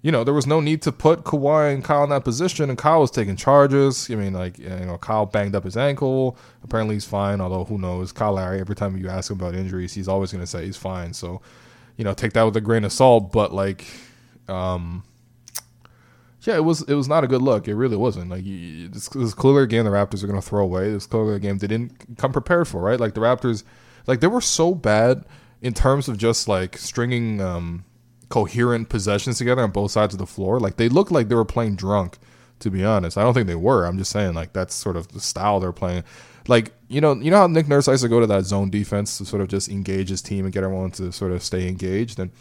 you 0.01 0.12
know 0.12 0.24
there 0.24 0.34
was 0.34 0.48
no 0.48 0.62
need 0.62 0.82
to 0.84 0.91
put 0.91 1.24
Kawhi 1.24 1.74
and 1.74 1.84
Kyle 1.84 2.03
in 2.03 2.10
that 2.10 2.24
position. 2.24 2.70
And 2.70 2.77
Kyle 2.77 3.01
was 3.01 3.12
taking 3.12 3.36
charges. 3.36 4.10
I 4.10 4.15
mean, 4.15 4.34
like 4.34 4.58
you 4.58 4.70
know, 4.70 4.98
Kyle 4.98 5.25
banged 5.25 5.56
up 5.56 5.63
his 5.63 5.77
ankle. 5.77 6.38
Apparently 6.63 6.96
he's 6.96 7.06
fine. 7.06 7.39
Although 7.41 7.65
who 7.65 7.77
knows? 7.77 8.12
Kyle 8.12 8.34
Lowry. 8.34 8.60
Every 8.60 8.75
time 8.75 8.98
you 8.98 9.10
ask 9.10 9.29
him 9.29 9.39
about 9.39 9.53
injuries, 9.53 9.94
he's 9.94 10.08
always 10.08 10.32
going 10.32 10.44
to 10.44 10.48
say 10.48 10.65
he's 10.65 10.77
fine. 10.77 11.13
So 11.13 11.41
you 12.00 12.06
know, 12.06 12.13
take 12.13 12.32
that 12.32 12.44
with 12.44 12.56
a 12.56 12.62
grain 12.62 12.86
of 12.86 12.94
salt. 12.94 13.34
But 13.34 13.53
like, 13.53 13.86
um, 14.48 15.03
yeah, 16.44 16.56
it 16.56 16.63
was 16.63 16.82
it 16.84 16.94
was 16.94 17.10
not 17.10 17.25
a 17.25 17.27
good 17.27 17.41
look. 17.41 17.68
It 17.68 17.75
really 17.75 17.98
wasn't. 17.98 18.29
Like 18.32 18.46
this 18.46 19.13
was 19.13 19.34
clearly 19.34 19.63
a 19.63 19.68
game 19.68 19.84
the 19.84 19.89
Raptors 19.89 20.24
are 20.24 20.27
going 20.27 20.39
to 20.39 20.48
throw 20.48 20.63
away. 20.63 20.91
This 20.94 21.06
clearly 21.06 21.36
a 21.36 21.39
game 21.39 21.58
they 21.58 21.68
didn't 21.68 22.18
come 22.18 22.32
prepared 22.32 22.70
for. 22.70 22.82
Right, 22.82 23.01
like 23.01 23.15
the 23.15 23.20
Raptors, 23.20 23.65
like 24.08 24.22
they 24.22 24.27
were 24.27 24.39
so 24.39 24.74
bad 24.74 25.25
in 25.62 25.74
terms 25.74 26.08
of 26.08 26.18
just 26.18 26.48
like 26.48 26.77
stringing 26.77 27.41
um, 27.41 27.84
coherent 28.29 28.88
possessions 28.88 29.38
together 29.38 29.62
on 29.62 29.72
both 29.72 29.91
sides 29.91 30.13
of 30.13 30.20
the 30.20 30.25
floor. 30.25 30.58
Like 30.58 30.77
they 30.77 30.88
looked 30.88 31.12
like 31.12 31.27
they 31.27 31.36
were 31.36 31.44
playing 31.44 31.75
drunk. 31.75 32.18
To 32.60 32.70
be 32.70 32.84
honest, 32.84 33.18
I 33.18 33.24
don't 33.24 33.34
think 33.34 33.48
they 33.48 33.56
were. 33.56 33.86
I'm 33.86 33.98
just 33.98 34.12
saying 34.12 34.36
like 34.36 34.53
that's 34.53 34.74
sort 34.74 34.96
of 34.96 35.10
the 35.10 35.22
style 35.22 35.60
they're 35.60 35.72
playing. 35.74 36.03
Like 36.48 36.74
you 36.88 37.01
know, 37.01 37.13
you 37.13 37.31
know 37.31 37.38
how 37.38 37.48
Nick 37.48 37.67
Nurse 37.67 37.88
likes 37.88 38.01
to 38.01 38.08
go 38.08 38.19
to 38.19 38.27
that 38.27 38.46
zone 38.46 38.69
defense 38.69 39.17
to 39.17 39.25
sort 39.25 39.41
of 39.41 39.48
just 39.48 39.69
engage 39.69 40.10
his 40.10 40.22
team 40.22 40.46
and 40.46 40.53
get 40.53 40.63
everyone 40.63 40.91
to 40.91 41.12
sort 41.12 41.31
of 41.31 41.43
stay 41.43 41.67
engaged 41.67 42.19
and 42.19 42.31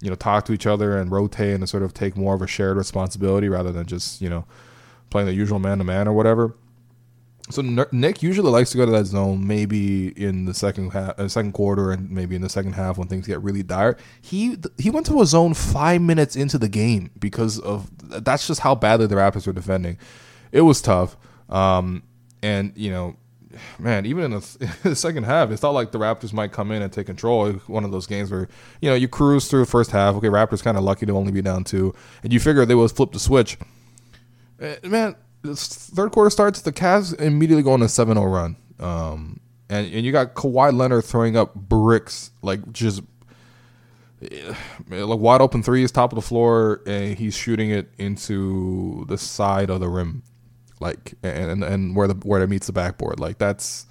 you 0.00 0.10
know 0.10 0.16
talk 0.16 0.44
to 0.44 0.52
each 0.52 0.66
other 0.66 0.98
and 0.98 1.10
rotate 1.10 1.54
and 1.54 1.68
sort 1.68 1.82
of 1.82 1.94
take 1.94 2.16
more 2.16 2.34
of 2.34 2.42
a 2.42 2.46
shared 2.46 2.76
responsibility 2.76 3.48
rather 3.48 3.72
than 3.72 3.86
just 3.86 4.20
you 4.20 4.28
know 4.28 4.44
playing 5.10 5.26
the 5.26 5.34
usual 5.34 5.58
man 5.58 5.78
to 5.78 5.84
man 5.84 6.08
or 6.08 6.12
whatever. 6.12 6.54
So 7.50 7.60
Nick 7.92 8.22
usually 8.22 8.50
likes 8.50 8.70
to 8.70 8.78
go 8.78 8.86
to 8.86 8.92
that 8.92 9.04
zone 9.04 9.46
maybe 9.46 10.08
in 10.08 10.46
the 10.46 10.54
second 10.54 10.92
half, 10.92 11.18
uh, 11.18 11.28
second 11.28 11.52
quarter, 11.52 11.92
and 11.92 12.10
maybe 12.10 12.34
in 12.34 12.40
the 12.40 12.48
second 12.48 12.72
half 12.72 12.96
when 12.96 13.06
things 13.06 13.26
get 13.26 13.42
really 13.42 13.62
dire. 13.62 13.98
He 14.22 14.56
he 14.78 14.88
went 14.88 15.04
to 15.06 15.20
a 15.20 15.26
zone 15.26 15.52
five 15.52 16.00
minutes 16.00 16.36
into 16.36 16.56
the 16.56 16.70
game 16.70 17.10
because 17.18 17.58
of 17.58 17.90
that's 18.24 18.46
just 18.46 18.60
how 18.60 18.74
badly 18.74 19.06
the 19.06 19.16
Raptors 19.16 19.46
were 19.46 19.52
defending. 19.52 19.98
It 20.52 20.62
was 20.62 20.80
tough, 20.80 21.18
um, 21.50 22.02
and 22.42 22.72
you 22.76 22.90
know 22.90 23.16
man, 23.78 24.06
even 24.06 24.24
in 24.24 24.30
the, 24.32 24.56
in 24.84 24.90
the, 24.90 24.96
second 24.96 25.24
half, 25.24 25.50
it's 25.50 25.62
not 25.62 25.70
like 25.70 25.92
the 25.92 25.98
Raptors 25.98 26.32
might 26.32 26.52
come 26.52 26.70
in 26.70 26.82
and 26.82 26.92
take 26.92 27.06
control. 27.06 27.52
One 27.66 27.84
of 27.84 27.90
those 27.90 28.06
games 28.06 28.30
where 28.30 28.48
you 28.80 28.88
know 28.88 28.94
you 28.94 29.08
cruise 29.08 29.48
through 29.48 29.60
the 29.60 29.70
first 29.70 29.90
half. 29.90 30.14
Okay, 30.16 30.28
Raptors 30.28 30.62
kind 30.62 30.76
of 30.76 30.84
lucky 30.84 31.06
to 31.06 31.12
only 31.12 31.32
be 31.32 31.42
down 31.42 31.64
two, 31.64 31.94
and 32.22 32.32
you 32.32 32.40
figure 32.40 32.64
they 32.64 32.74
will 32.74 32.88
flip 32.88 33.12
the 33.12 33.18
switch. 33.18 33.58
Eh, 34.60 34.76
man, 34.84 35.16
third 35.44 36.12
quarter 36.12 36.30
starts, 36.30 36.62
the 36.62 36.72
Cavs 36.72 37.18
immediately 37.20 37.62
go 37.62 37.72
on 37.72 37.82
a 37.82 37.86
7-0 37.86 38.32
run, 38.32 38.56
um, 38.78 39.40
and 39.68 39.92
and 39.92 40.04
you 40.04 40.12
got 40.12 40.34
Kawhi 40.34 40.72
Leonard 40.72 41.04
throwing 41.04 41.36
up 41.36 41.54
bricks 41.54 42.30
like 42.42 42.72
just 42.72 43.02
eh, 44.22 44.54
like 44.90 45.18
wide 45.18 45.40
open 45.40 45.62
threes, 45.62 45.90
top 45.90 46.12
of 46.12 46.16
the 46.16 46.22
floor, 46.22 46.82
and 46.86 47.18
he's 47.18 47.34
shooting 47.34 47.70
it 47.70 47.92
into 47.98 49.04
the 49.08 49.18
side 49.18 49.70
of 49.70 49.80
the 49.80 49.88
rim 49.88 50.22
like 50.80 51.14
and 51.22 51.62
and 51.62 51.96
where 51.96 52.08
the 52.08 52.14
where 52.14 52.42
it 52.42 52.48
meets 52.48 52.66
the 52.66 52.72
backboard. 52.72 53.20
Like 53.20 53.38
that's 53.38 53.86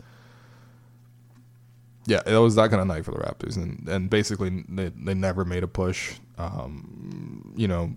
yeah, 2.05 2.21
it 2.25 2.37
was 2.37 2.55
that 2.55 2.69
kind 2.69 2.81
of 2.81 2.87
night 2.87 3.05
for 3.05 3.11
the 3.11 3.17
Raptors, 3.17 3.55
and 3.55 3.87
and 3.87 4.09
basically 4.09 4.63
they 4.67 4.89
they 4.89 5.13
never 5.13 5.45
made 5.45 5.63
a 5.63 5.67
push. 5.67 6.15
Um, 6.37 7.53
you 7.55 7.67
know, 7.67 7.95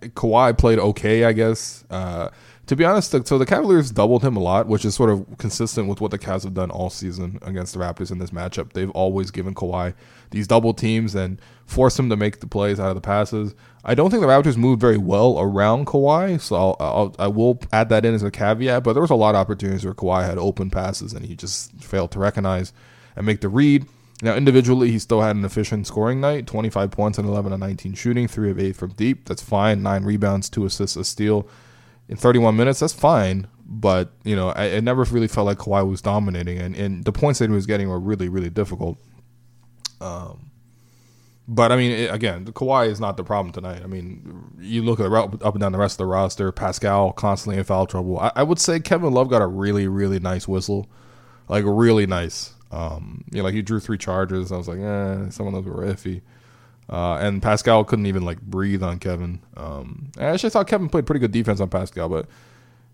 Kawhi 0.00 0.56
played 0.56 0.78
okay, 0.78 1.24
I 1.24 1.32
guess. 1.32 1.84
Uh, 1.90 2.30
to 2.72 2.76
be 2.76 2.86
honest, 2.86 3.10
so 3.26 3.36
the 3.36 3.44
Cavaliers 3.44 3.90
doubled 3.90 4.24
him 4.24 4.34
a 4.34 4.40
lot, 4.40 4.66
which 4.66 4.86
is 4.86 4.94
sort 4.94 5.10
of 5.10 5.26
consistent 5.36 5.88
with 5.88 6.00
what 6.00 6.10
the 6.10 6.18
Cavs 6.18 6.44
have 6.44 6.54
done 6.54 6.70
all 6.70 6.88
season 6.88 7.38
against 7.42 7.74
the 7.74 7.78
Raptors 7.78 8.10
in 8.10 8.16
this 8.16 8.30
matchup. 8.30 8.72
They've 8.72 8.88
always 8.92 9.30
given 9.30 9.54
Kawhi 9.54 9.92
these 10.30 10.46
double 10.46 10.72
teams 10.72 11.14
and 11.14 11.38
forced 11.66 11.98
him 11.98 12.08
to 12.08 12.16
make 12.16 12.40
the 12.40 12.46
plays 12.46 12.80
out 12.80 12.88
of 12.88 12.94
the 12.94 13.02
passes. 13.02 13.54
I 13.84 13.94
don't 13.94 14.10
think 14.10 14.22
the 14.22 14.26
Raptors 14.26 14.56
moved 14.56 14.80
very 14.80 14.96
well 14.96 15.38
around 15.38 15.86
Kawhi, 15.86 16.40
so 16.40 16.56
I'll, 16.56 16.76
I'll 16.80 17.16
I 17.18 17.26
will 17.26 17.60
add 17.74 17.90
that 17.90 18.06
in 18.06 18.14
as 18.14 18.22
a 18.22 18.30
caveat. 18.30 18.82
But 18.84 18.94
there 18.94 19.02
was 19.02 19.10
a 19.10 19.16
lot 19.16 19.34
of 19.34 19.42
opportunities 19.42 19.84
where 19.84 19.92
Kawhi 19.92 20.24
had 20.24 20.38
open 20.38 20.70
passes 20.70 21.12
and 21.12 21.26
he 21.26 21.36
just 21.36 21.74
failed 21.74 22.10
to 22.12 22.20
recognize 22.20 22.72
and 23.16 23.26
make 23.26 23.42
the 23.42 23.50
read. 23.50 23.84
Now, 24.22 24.34
individually, 24.34 24.90
he 24.90 24.98
still 24.98 25.20
had 25.20 25.36
an 25.36 25.44
efficient 25.44 25.86
scoring 25.86 26.22
night 26.22 26.46
25 26.46 26.90
points 26.90 27.18
and 27.18 27.28
11 27.28 27.52
and 27.52 27.60
19 27.60 27.92
shooting, 27.92 28.28
3 28.28 28.50
of 28.50 28.58
8 28.58 28.74
from 28.74 28.92
deep. 28.92 29.26
That's 29.26 29.42
fine. 29.42 29.82
9 29.82 30.04
rebounds, 30.04 30.48
2 30.48 30.64
assists, 30.64 30.96
a 30.96 31.04
steal 31.04 31.46
in 32.12 32.18
31 32.18 32.56
minutes, 32.56 32.80
that's 32.80 32.92
fine. 32.92 33.48
But 33.66 34.12
you 34.22 34.36
know, 34.36 34.50
I, 34.50 34.64
it 34.64 34.84
never 34.84 35.02
really 35.04 35.28
felt 35.28 35.46
like 35.46 35.58
Kawhi 35.58 35.88
was 35.88 36.02
dominating, 36.02 36.58
and, 36.58 36.76
and 36.76 37.04
the 37.04 37.12
points 37.12 37.38
that 37.38 37.48
he 37.48 37.54
was 37.54 37.64
getting 37.64 37.88
were 37.88 37.98
really, 37.98 38.28
really 38.28 38.50
difficult. 38.50 38.98
Um, 39.98 40.50
but 41.48 41.72
I 41.72 41.76
mean, 41.76 41.90
it, 41.90 42.12
again, 42.12 42.44
Kawhi 42.44 42.88
is 42.88 43.00
not 43.00 43.16
the 43.16 43.24
problem 43.24 43.50
tonight. 43.50 43.80
I 43.82 43.86
mean, 43.86 44.58
you 44.60 44.82
look 44.82 45.00
at 45.00 45.04
the, 45.04 45.44
up 45.44 45.54
and 45.54 45.60
down 45.60 45.72
the 45.72 45.78
rest 45.78 45.94
of 45.94 45.98
the 45.98 46.06
roster. 46.06 46.52
Pascal 46.52 47.12
constantly 47.12 47.58
in 47.58 47.64
foul 47.64 47.86
trouble. 47.86 48.20
I, 48.20 48.30
I 48.36 48.42
would 48.42 48.58
say 48.58 48.78
Kevin 48.78 49.12
Love 49.12 49.30
got 49.30 49.40
a 49.40 49.46
really, 49.46 49.88
really 49.88 50.20
nice 50.20 50.46
whistle, 50.46 50.90
like 51.48 51.64
really 51.66 52.06
nice. 52.06 52.52
Um, 52.70 53.24
you 53.32 53.38
know, 53.38 53.44
like 53.44 53.54
he 53.54 53.62
drew 53.62 53.80
three 53.80 53.98
charges. 53.98 54.52
I 54.52 54.58
was 54.58 54.68
like, 54.68 54.80
eh, 54.80 55.30
some 55.30 55.46
of 55.46 55.54
those 55.54 55.64
were 55.64 55.86
iffy. 55.86 56.20
Uh, 56.92 57.16
and 57.16 57.40
Pascal 57.40 57.84
couldn't 57.84 58.04
even 58.04 58.22
like 58.22 58.38
breathe 58.42 58.82
on 58.82 58.98
Kevin. 58.98 59.40
Um, 59.56 60.12
I 60.18 60.24
actually 60.24 60.50
thought 60.50 60.68
Kevin 60.68 60.90
played 60.90 61.06
pretty 61.06 61.20
good 61.20 61.32
defense 61.32 61.58
on 61.58 61.70
Pascal, 61.70 62.10
but 62.10 62.26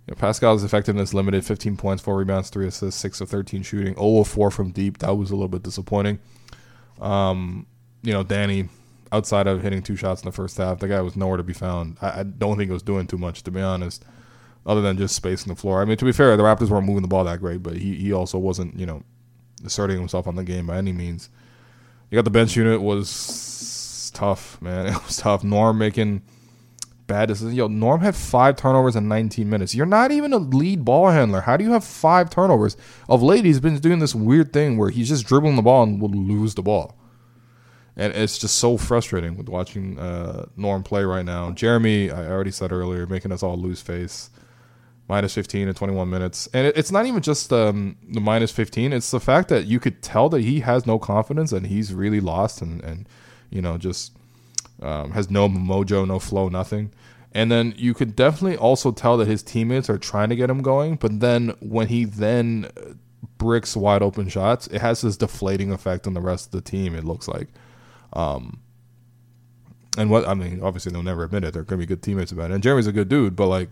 you 0.07 0.13
know, 0.13 0.15
Pascal's 0.15 0.63
effectiveness 0.63 1.13
limited 1.13 1.45
15 1.45 1.77
points, 1.77 2.01
4 2.01 2.17
rebounds, 2.17 2.49
3 2.49 2.69
assists, 2.69 3.01
6 3.01 3.23
of 3.23 3.29
13 3.29 3.65
shooting, 3.65 3.95
0 3.95 4.19
of 4.19 4.29
4 4.29 4.53
from 4.53 4.71
deep. 4.71 4.99
That 4.99 5.17
was 5.17 5.33
a 5.33 5.35
little 5.35 5.49
bit 5.49 5.65
disappointing. 5.65 6.21
Um, 7.01 7.67
you 8.03 8.13
know, 8.13 8.23
Danny, 8.23 8.69
outside 9.11 9.49
of 9.49 9.65
hitting 9.65 9.83
two 9.83 9.97
shots 9.97 10.23
in 10.23 10.27
the 10.27 10.33
first 10.33 10.57
half, 10.59 10.79
the 10.79 10.87
guy 10.87 11.01
was 11.01 11.17
nowhere 11.17 11.37
to 11.37 11.43
be 11.43 11.53
found. 11.53 11.97
I, 12.01 12.21
I 12.21 12.23
don't 12.23 12.57
think 12.57 12.69
he 12.69 12.73
was 12.73 12.85
doing 12.85 13.09
too 13.09 13.19
much, 13.19 13.43
to 13.43 13.51
be 13.51 13.61
honest, 13.61 14.05
other 14.65 14.81
than 14.81 14.97
just 14.97 15.17
spacing 15.17 15.53
the 15.53 15.59
floor. 15.59 15.83
I 15.83 15.85
mean, 15.85 15.97
to 15.97 16.05
be 16.05 16.13
fair, 16.13 16.37
the 16.37 16.45
Raptors 16.45 16.71
weren't 16.71 16.87
moving 16.87 17.03
the 17.03 17.09
ball 17.09 17.25
that 17.25 17.41
great, 17.41 17.65
but 17.65 17.77
he, 17.77 17.97
he 17.97 18.13
also 18.13 18.39
wasn't, 18.39 18.79
you 18.79 18.87
know, 18.87 19.03
asserting 19.65 19.99
himself 19.99 20.29
on 20.29 20.37
the 20.37 20.45
game 20.45 20.69
by 20.69 20.77
any 20.77 20.93
means. 20.93 21.31
You 22.11 22.17
got 22.17 22.25
the 22.25 22.31
bench 22.31 22.55
unit 22.55 22.81
was 22.81 23.09
tough, 24.19 24.61
man. 24.61 24.87
It 24.95 25.05
was 25.05 25.17
tough. 25.17 25.45
Norm 25.45 25.79
making 25.79 26.23
bad 27.07 27.27
decisions. 27.27 27.55
Yo, 27.55 27.69
Norm 27.69 28.01
had 28.01 28.15
five 28.15 28.57
turnovers 28.57 28.97
in 28.97 29.09
19 29.09 29.49
minutes. 29.49 29.75
You're 29.75 29.87
not 29.87 30.11
even 30.11 30.33
a 30.33 30.39
lead 30.39 30.85
ball 30.85 31.09
handler. 31.11 31.41
How 31.41 31.57
do 31.57 31.65
you 31.65 31.73
have 31.73 31.85
five 31.85 32.29
turnovers? 32.31 32.77
Of 33.09 33.23
late, 33.23 33.45
he's 33.45 33.61
been 33.61 33.79
doing 33.79 34.01
this 34.01 34.15
weird 34.15 34.53
thing 34.53 34.77
where 34.77 34.91
he's 34.91 35.09
just 35.09 35.27
dribbling 35.27 35.57
the 35.57 35.63
ball 35.63 35.85
and 35.85 36.01
will 36.01 36.11
lose 36.11 36.55
the 36.55 36.63
ball. 36.63 36.97
And 37.97 38.15
it's 38.15 38.39
just 38.39 38.57
so 38.57 38.77
frustrating 38.77 39.37
with 39.37 39.49
watching 39.49 39.99
uh, 39.99 40.47
Norm 40.57 40.83
play 40.85 41.03
right 41.05 41.25
now. 41.25 41.51
Jeremy, 41.51 42.11
I 42.11 42.29
already 42.29 42.53
said 42.53 42.71
earlier, 42.71 43.07
making 43.07 43.33
us 43.33 43.43
all 43.43 43.57
lose 43.57 43.81
face. 43.81 44.31
Minus 45.09 45.35
15 45.35 45.69
in 45.69 45.75
21 45.75 46.11
minutes. 46.11 46.49
And 46.53 46.67
it's 46.77 46.93
not 46.93 47.07
even 47.07 47.23
just 47.23 47.51
um, 47.51 47.97
the 48.07 48.21
minus 48.21 48.51
15, 48.51 48.93
it's 48.93 49.11
the 49.11 49.19
fact 49.19 49.49
that 49.49 49.65
you 49.65 49.81
could 49.81 50.03
tell 50.03 50.29
that 50.29 50.43
he 50.43 50.61
has 50.61 50.87
no 50.87 50.99
confidence 50.99 51.51
and 51.51 51.67
he's 51.67 51.95
really 51.95 52.21
lost 52.21 52.61
and, 52.61 52.85
and 52.85 53.09
you 53.51 53.63
know, 53.63 53.79
just 53.79 54.13
um, 54.83 55.13
has 55.13 55.31
no 55.31 55.49
mojo, 55.49 56.07
no 56.07 56.19
flow, 56.19 56.49
nothing. 56.49 56.93
And 57.33 57.53
then 57.53 57.75
you 57.77 57.95
could 57.95 58.17
definitely 58.17 58.57
also 58.57 58.91
tell 58.91 59.17
that 59.19 59.29
his 59.29 59.43
teammates 59.43 59.91
are 59.91 59.99
trying 59.99 60.31
to 60.31 60.37
get 60.37 60.49
him 60.49 60.63
going, 60.63 60.97
but 60.97 61.21
then 61.21 61.55
when 61.61 61.89
he 61.89 62.05
then 62.05 62.71
bricks 63.37 63.77
wide 63.77 64.03
open 64.03 64.29
shots, 64.29 64.67
it 64.69 64.81
has 64.81 65.03
this 65.03 65.17
deflating 65.17 65.71
effect 65.73 66.07
on 66.07 66.15
the 66.15 66.21
rest 66.21 66.47
of 66.47 66.53
the 66.53 66.61
team. 66.61 66.95
It 66.95 67.05
looks 67.05 67.29
like, 67.29 67.49
um, 68.15 68.61
and 69.97 70.11
what 70.11 70.27
I 70.27 70.35
mean, 70.35 70.63
obviously 70.63 70.93
they'll 70.93 71.03
never 71.03 71.25
admit 71.25 71.45
it. 71.45 71.53
They're 71.53 71.65
gonna 71.65 71.81
be 71.81 71.87
good 71.87 72.03
teammates 72.03 72.33
about 72.33 72.51
it. 72.51 72.55
And 72.55 72.63
Jeremy's 72.63 72.87
a 72.87 72.93
good 72.93 73.09
dude, 73.09 73.37
but 73.37 73.49
like 73.49 73.69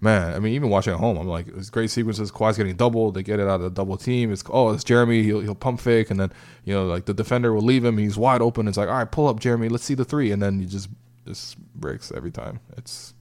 man, 0.00 0.34
I 0.34 0.38
mean, 0.38 0.52
even 0.52 0.70
watching 0.70 0.92
at 0.92 1.00
home, 1.00 1.16
I'm 1.16 1.26
like, 1.26 1.48
it's 1.48 1.70
great 1.70 1.90
sequences. 1.90 2.30
Kawhi's 2.30 2.56
getting 2.56 2.76
doubled. 2.76 3.14
They 3.14 3.22
get 3.22 3.40
it 3.40 3.48
out 3.48 3.56
of 3.56 3.62
the 3.62 3.70
double 3.70 3.96
team. 3.96 4.32
It's 4.32 4.44
oh, 4.50 4.70
it's 4.70 4.84
Jeremy. 4.84 5.22
He'll 5.22 5.40
he'll 5.40 5.54
pump 5.54 5.80
fake, 5.80 6.10
and 6.10 6.20
then 6.20 6.32
you 6.64 6.74
know, 6.74 6.86
like 6.86 7.06
the 7.06 7.14
defender 7.14 7.52
will 7.52 7.62
leave 7.62 7.84
him. 7.84 7.98
He's 7.98 8.16
wide 8.16 8.42
open. 8.42 8.68
It's 8.68 8.76
like, 8.76 8.88
all 8.88 8.96
right, 8.96 9.10
pull 9.10 9.28
up, 9.28 9.40
Jeremy. 9.40 9.68
Let's 9.68 9.84
see 9.84 9.94
the 9.94 10.04
three, 10.04 10.30
and 10.30 10.42
then 10.42 10.60
he 10.60 10.66
just 10.66 10.88
just 11.26 11.58
breaks 11.74 12.12
every 12.12 12.30
time. 12.30 12.60
It's 12.76 13.14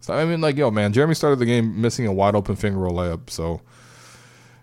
so 0.00 0.14
I 0.14 0.24
mean, 0.24 0.40
like 0.40 0.56
yo, 0.56 0.70
man, 0.70 0.92
Jeremy 0.92 1.14
started 1.14 1.38
the 1.38 1.46
game 1.46 1.80
missing 1.80 2.06
a 2.06 2.12
wide 2.12 2.34
open 2.34 2.56
finger 2.56 2.78
roll 2.78 2.94
layup, 2.94 3.30
so. 3.30 3.60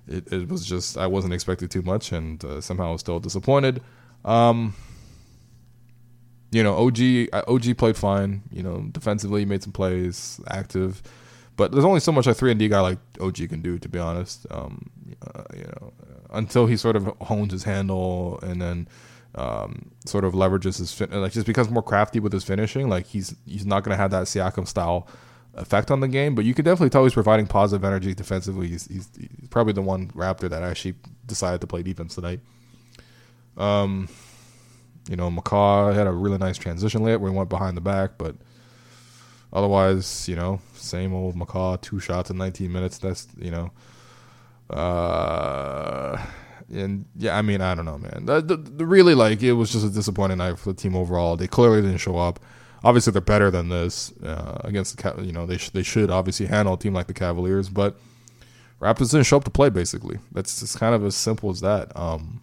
It, 0.10 0.32
it 0.32 0.48
was 0.48 0.66
just 0.66 0.98
I 0.98 1.06
wasn't 1.06 1.34
expecting 1.34 1.68
too 1.68 1.82
much, 1.82 2.14
and 2.14 2.42
uh, 2.46 2.62
somehow 2.62 2.88
I 2.88 2.92
was 2.94 3.02
still 3.02 3.20
disappointed. 3.20 3.82
Um, 4.24 4.74
you 6.52 6.64
know, 6.64 6.76
OG 6.76 7.30
OG 7.48 7.78
played 7.78 7.98
fine. 7.98 8.44
You 8.52 8.64
know, 8.64 8.88
defensively 8.92 9.46
made 9.46 9.64
some 9.64 9.74
plays, 9.74 10.40
active. 10.50 11.02
But 11.58 11.72
there's 11.72 11.84
only 11.84 12.00
so 12.00 12.12
much 12.12 12.28
a 12.28 12.34
three 12.34 12.52
and 12.52 12.60
D 12.60 12.70
guy 12.70 12.80
like 12.80 13.00
OG 13.20 13.50
can 13.50 13.62
do, 13.62 13.78
to 13.80 13.90
be 13.90 14.00
honest. 14.00 14.46
Um, 14.50 14.90
uh, 15.22 15.44
you 15.56 15.64
know, 15.66 15.92
until 16.30 16.68
he 16.68 16.78
sort 16.78 16.96
of 16.96 17.08
hones 17.22 17.52
his 17.52 17.64
handle 17.64 18.40
and 18.44 18.62
then 18.62 18.88
um, 19.36 19.92
sort 20.06 20.24
of 20.24 20.34
leverages 20.34 20.78
his 20.78 20.94
fin- 20.94 21.10
like 21.12 21.32
just 21.32 21.48
becomes 21.48 21.70
more 21.70 21.84
crafty 21.84 22.20
with 22.20 22.32
his 22.32 22.44
finishing. 22.44 22.90
Like 22.90 23.08
he's 23.08 23.36
he's 23.46 23.66
not 23.66 23.84
gonna 23.84 23.98
have 23.98 24.12
that 24.12 24.24
Siakam 24.26 24.68
style 24.68 25.08
effect 25.56 25.90
on 25.90 26.00
the 26.00 26.08
game, 26.08 26.36
but 26.36 26.46
you 26.46 26.54
can 26.54 26.64
definitely 26.64 26.90
tell 26.90 27.04
he's 27.04 27.14
providing 27.14 27.48
positive 27.48 27.84
energy 27.84 28.14
defensively. 28.14 28.68
He's, 28.68 28.86
he's, 28.88 29.10
he's 29.18 29.50
probably 29.50 29.74
the 29.74 29.82
one 29.82 30.10
Raptor 30.10 30.50
that 30.50 30.62
actually 30.62 30.96
decided 31.26 31.62
to 31.62 31.68
play 31.68 31.82
defense 31.82 32.14
tonight. 32.16 32.40
Um, 33.58 34.08
you 35.10 35.16
know, 35.16 35.32
McCaw 35.32 35.96
had 35.96 36.06
a 36.06 36.12
really 36.12 36.38
nice 36.38 36.58
transition 36.58 37.02
layup 37.02 37.20
where 37.20 37.32
he 37.32 37.38
went 37.38 37.50
behind 37.50 37.76
the 37.76 37.82
back, 37.82 38.12
but 38.20 38.36
otherwise, 39.52 40.28
you 40.28 40.36
know, 40.36 40.60
same 40.74 41.14
old 41.14 41.36
McCaw, 41.36 41.80
two 41.82 42.00
shots 42.00 42.30
in 42.30 42.38
19 42.38 42.72
minutes. 42.72 42.98
That's, 42.98 43.28
you 43.38 43.52
know, 43.52 43.72
uh, 44.70 46.18
and 46.74 47.06
yeah, 47.16 47.38
I 47.38 47.42
mean, 47.42 47.62
I 47.62 47.76
don't 47.76 47.86
know, 47.86 47.98
man. 47.98 48.26
The, 48.26 48.42
the, 48.42 48.58
the 48.58 48.86
really, 48.86 49.16
like, 49.16 49.42
it 49.42 49.54
was 49.54 49.72
just 49.72 49.86
a 49.86 49.90
disappointing 49.90 50.40
night 50.40 50.60
for 50.60 50.74
the 50.74 50.80
team 50.80 50.96
overall. 50.96 51.38
They 51.38 51.48
clearly 51.48 51.82
didn't 51.82 51.98
show 51.98 52.18
up. 52.18 52.40
Obviously, 52.84 53.12
they're 53.12 53.22
better 53.22 53.50
than 53.50 53.70
this 53.70 54.14
uh, 54.24 54.62
against 54.64 54.98
the, 54.98 55.24
you 55.24 55.32
know, 55.32 55.46
they 55.46 55.58
sh- 55.58 55.72
they 55.72 55.84
should 55.84 56.12
obviously 56.12 56.46
handle 56.46 56.76
a 56.76 56.78
team 56.78 56.94
like 56.94 57.08
the 57.08 57.14
Cavaliers, 57.14 57.70
but 57.70 57.98
Raptors 58.80 59.12
didn't 59.12 59.26
show 59.26 59.38
up 59.38 59.44
to 59.46 59.50
play. 59.50 59.70
Basically, 59.70 60.20
that's 60.32 60.60
just 60.60 60.80
kind 60.80 60.94
of 60.94 61.04
as 61.04 61.16
simple 61.16 61.50
as 61.50 61.62
that. 61.62 61.96
Um, 61.98 62.42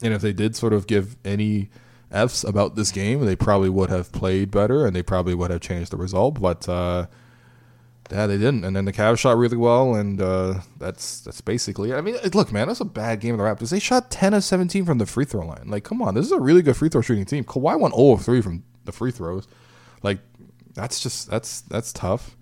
and 0.00 0.14
if 0.14 0.22
they 0.22 0.32
did 0.32 0.54
sort 0.54 0.72
of 0.72 0.86
give 0.86 1.16
any 1.24 1.70
F's 2.12 2.44
about 2.44 2.76
this 2.76 2.90
game, 2.92 3.24
they 3.24 3.36
probably 3.36 3.68
would 3.68 3.90
have 3.90 4.12
played 4.12 4.50
better 4.50 4.86
and 4.86 4.94
they 4.94 5.02
probably 5.02 5.34
would 5.34 5.50
have 5.50 5.60
changed 5.60 5.90
the 5.90 5.96
result. 5.96 6.40
But 6.40 6.68
uh, 6.68 7.06
yeah, 8.10 8.26
they 8.26 8.36
didn't. 8.36 8.64
And 8.64 8.76
then 8.76 8.84
the 8.84 8.92
Cavs 8.92 9.18
shot 9.18 9.38
really 9.38 9.56
well, 9.56 9.94
and 9.94 10.20
uh, 10.20 10.60
that's 10.78 11.20
that's 11.20 11.40
basically. 11.40 11.90
It. 11.90 11.94
I 11.94 12.00
mean, 12.00 12.16
look, 12.34 12.52
man, 12.52 12.68
that's 12.68 12.80
a 12.80 12.84
bad 12.84 13.20
game 13.20 13.34
of 13.34 13.38
the 13.38 13.44
Raptors. 13.44 13.70
They 13.70 13.78
shot 13.78 14.10
ten 14.10 14.34
of 14.34 14.44
seventeen 14.44 14.84
from 14.84 14.98
the 14.98 15.06
free 15.06 15.24
throw 15.24 15.46
line. 15.46 15.68
Like, 15.68 15.84
come 15.84 16.02
on, 16.02 16.14
this 16.14 16.26
is 16.26 16.32
a 16.32 16.40
really 16.40 16.62
good 16.62 16.76
free 16.76 16.88
throw 16.90 17.00
shooting 17.00 17.24
team. 17.24 17.44
Kawhi 17.44 17.80
went 17.80 17.94
zero 17.94 18.12
of 18.12 18.22
three 18.22 18.42
from 18.42 18.64
the 18.84 18.92
free 18.92 19.10
throws. 19.10 19.48
Like, 20.02 20.18
that's 20.74 21.00
just 21.00 21.30
that's 21.30 21.62
that's 21.62 21.92
tough. 21.92 22.36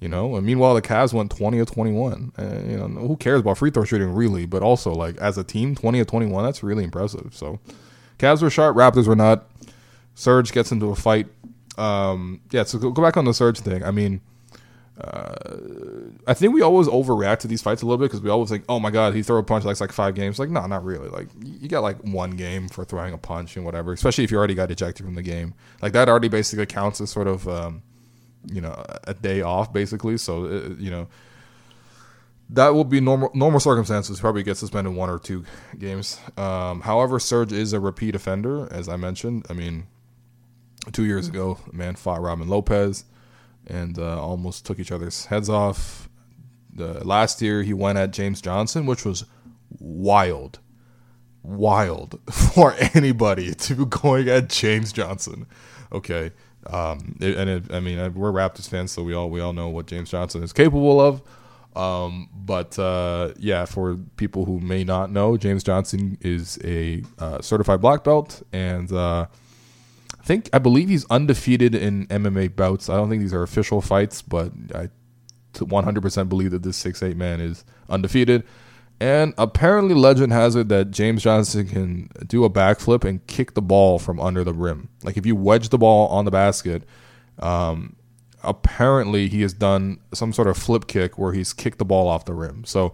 You 0.00 0.08
know, 0.08 0.36
and 0.36 0.44
meanwhile 0.44 0.74
the 0.74 0.82
Cavs 0.82 1.14
went 1.14 1.30
twenty 1.30 1.60
of 1.60 1.70
twenty 1.70 1.92
one. 1.92 2.32
Uh, 2.36 2.60
you 2.66 2.76
know, 2.76 2.88
who 2.88 3.16
cares 3.16 3.40
about 3.40 3.58
free 3.58 3.70
throw 3.70 3.84
shooting 3.84 4.12
really? 4.12 4.46
But 4.46 4.62
also 4.62 4.92
like 4.92 5.16
as 5.18 5.38
a 5.38 5.44
team, 5.44 5.74
twenty 5.74 6.00
of 6.00 6.08
twenty 6.08 6.26
one. 6.26 6.44
That's 6.44 6.62
really 6.62 6.84
impressive. 6.84 7.30
So, 7.32 7.60
Cavs 8.18 8.42
were 8.42 8.50
sharp, 8.50 8.76
Raptors 8.76 9.06
were 9.06 9.16
not. 9.16 9.48
Serge 10.14 10.52
gets 10.52 10.70
into 10.72 10.90
a 10.90 10.96
fight. 10.96 11.26
Um, 11.76 12.40
yeah, 12.50 12.64
so 12.64 12.78
go, 12.78 12.90
back 12.92 13.16
on 13.16 13.24
the 13.24 13.34
Serge 13.34 13.58
thing. 13.58 13.82
I 13.82 13.90
mean, 13.90 14.20
uh, 15.00 15.34
I 16.26 16.34
think 16.34 16.54
we 16.54 16.62
always 16.62 16.86
overreact 16.86 17.40
to 17.40 17.48
these 17.48 17.62
fights 17.62 17.82
a 17.82 17.86
little 17.86 17.98
bit 17.98 18.04
because 18.04 18.20
we 18.20 18.30
always 18.30 18.48
think, 18.48 18.64
oh 18.68 18.78
my 18.78 18.92
god, 18.92 19.14
he 19.14 19.22
threw 19.22 19.38
a 19.38 19.42
punch 19.42 19.64
like 19.64 19.80
like 19.80 19.90
five 19.90 20.14
games. 20.14 20.38
Like, 20.38 20.50
no, 20.50 20.64
not 20.66 20.84
really. 20.84 21.08
Like, 21.08 21.28
you 21.42 21.68
got 21.68 21.82
like 21.82 21.98
one 22.04 22.32
game 22.32 22.68
for 22.68 22.84
throwing 22.84 23.12
a 23.12 23.18
punch 23.18 23.56
and 23.56 23.64
whatever. 23.64 23.92
Especially 23.92 24.22
if 24.22 24.30
you 24.30 24.38
already 24.38 24.54
got 24.54 24.70
ejected 24.70 25.04
from 25.04 25.16
the 25.16 25.22
game. 25.22 25.54
Like 25.82 25.92
that 25.94 26.08
already 26.08 26.28
basically 26.28 26.66
counts 26.66 27.00
as 27.00 27.10
sort 27.10 27.26
of, 27.26 27.48
um, 27.48 27.82
you 28.46 28.60
know, 28.60 28.84
a 29.04 29.14
day 29.14 29.42
off 29.42 29.72
basically. 29.72 30.16
So 30.16 30.44
uh, 30.44 30.74
you 30.78 30.90
know, 30.92 31.08
that 32.50 32.74
will 32.74 32.84
be 32.84 33.00
normal 33.00 33.30
normal 33.34 33.60
circumstances. 33.60 34.20
Probably 34.20 34.42
get 34.42 34.56
suspended 34.56 34.94
one 34.94 35.10
or 35.10 35.18
two 35.18 35.44
games. 35.78 36.20
Um, 36.36 36.82
however, 36.82 37.18
Serge 37.18 37.52
is 37.52 37.72
a 37.72 37.80
repeat 37.80 38.14
offender, 38.14 38.68
as 38.72 38.88
I 38.88 38.96
mentioned. 38.96 39.46
I 39.48 39.54
mean, 39.54 39.86
two 40.92 41.04
years 41.04 41.28
ago, 41.28 41.58
man 41.72 41.94
fought 41.94 42.20
Robin 42.20 42.48
Lopez 42.48 43.04
and 43.66 43.98
uh, 43.98 44.20
almost 44.20 44.66
took 44.66 44.78
each 44.78 44.92
other's 44.92 45.26
heads 45.26 45.48
off. 45.48 46.08
The 46.72 47.04
last 47.04 47.40
year 47.40 47.62
he 47.62 47.72
went 47.72 47.98
at 47.98 48.12
James 48.12 48.40
Johnson, 48.40 48.84
which 48.84 49.04
was 49.04 49.24
wild, 49.78 50.58
wild 51.42 52.20
for 52.30 52.74
anybody 52.94 53.54
to 53.54 53.74
be 53.74 53.84
going 53.86 54.28
at 54.28 54.48
James 54.48 54.92
Johnson. 54.92 55.46
Okay, 55.92 56.32
um, 56.66 57.16
it, 57.20 57.36
and 57.36 57.48
it, 57.48 57.72
I 57.72 57.80
mean 57.80 58.14
we're 58.14 58.32
Raptors 58.32 58.68
fans, 58.68 58.90
so 58.92 59.02
we 59.02 59.14
all 59.14 59.30
we 59.30 59.40
all 59.40 59.52
know 59.52 59.68
what 59.68 59.86
James 59.86 60.10
Johnson 60.10 60.42
is 60.42 60.52
capable 60.52 61.00
of. 61.00 61.22
Um, 61.76 62.28
but 62.34 62.78
uh, 62.78 63.32
yeah, 63.38 63.64
for 63.64 63.96
people 64.16 64.44
who 64.44 64.60
may 64.60 64.84
not 64.84 65.10
know, 65.10 65.36
James 65.36 65.64
Johnson 65.64 66.18
is 66.20 66.58
a 66.62 67.02
uh, 67.18 67.40
certified 67.40 67.80
black 67.80 68.04
belt 68.04 68.42
and 68.52 68.92
uh, 68.92 69.26
I 70.24 70.26
think 70.26 70.48
I 70.54 70.58
believe 70.58 70.88
he's 70.88 71.04
undefeated 71.10 71.74
in 71.74 72.06
MMA 72.06 72.56
bouts. 72.56 72.88
I 72.88 72.96
don't 72.96 73.10
think 73.10 73.20
these 73.20 73.34
are 73.34 73.42
official 73.42 73.82
fights, 73.82 74.22
but 74.22 74.52
I 74.74 74.88
100% 75.52 76.28
believe 76.30 76.50
that 76.52 76.62
this 76.62 76.78
six 76.78 77.02
eight 77.02 77.16
man 77.16 77.42
is 77.42 77.62
undefeated. 77.90 78.42
And 79.00 79.34
apparently, 79.36 79.94
legend 79.94 80.32
has 80.32 80.56
it 80.56 80.68
that 80.68 80.90
James 80.92 81.22
Johnson 81.22 81.68
can 81.68 82.08
do 82.26 82.44
a 82.44 82.50
backflip 82.50 83.04
and 83.04 83.26
kick 83.26 83.52
the 83.52 83.60
ball 83.60 83.98
from 83.98 84.18
under 84.18 84.44
the 84.44 84.54
rim. 84.54 84.88
Like 85.02 85.18
if 85.18 85.26
you 85.26 85.36
wedge 85.36 85.68
the 85.68 85.76
ball 85.76 86.08
on 86.08 86.24
the 86.24 86.30
basket, 86.30 86.84
um, 87.40 87.96
apparently 88.44 89.28
he 89.28 89.42
has 89.42 89.52
done 89.52 89.98
some 90.12 90.32
sort 90.32 90.48
of 90.48 90.56
flip 90.56 90.86
kick 90.86 91.18
where 91.18 91.32
he's 91.32 91.52
kicked 91.52 91.78
the 91.78 91.84
ball 91.84 92.08
off 92.08 92.24
the 92.24 92.34
rim. 92.34 92.64
So, 92.64 92.92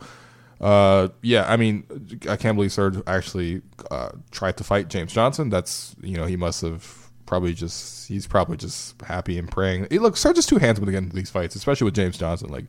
uh, 0.61 1.09
yeah, 1.23 1.45
I 1.51 1.57
mean, 1.57 1.85
I 2.29 2.37
can't 2.37 2.57
believe 2.57 2.73
Serge 2.73 2.97
actually 3.07 3.63
uh, 3.91 4.11
tried 4.31 4.57
to 4.59 4.65
fight 4.65 4.89
James 4.89 5.13
Johnson. 5.13 5.51
That's 5.51 5.95
you 6.03 6.17
know 6.17 6.27
he 6.27 6.37
must 6.37 6.63
have 6.63 7.11
probably 7.27 7.55
just 7.55 8.09
he's 8.09 8.27
probably 8.27 8.57
just 8.57 9.01
happy 9.03 9.39
and 9.39 9.51
praying. 9.51 9.87
Hey, 9.91 9.99
look, 9.99 10.17
Serge 10.17 10.39
is 10.39 10.47
too 10.47 10.59
handsome 10.59 10.87
to 10.87 10.93
get 10.93 10.99
into 10.99 11.17
these 11.17 11.31
fights, 11.31 11.55
especially 11.55 11.85
with 11.87 11.95
James 11.95 12.19
Johnson. 12.19 12.51
Like, 12.51 12.67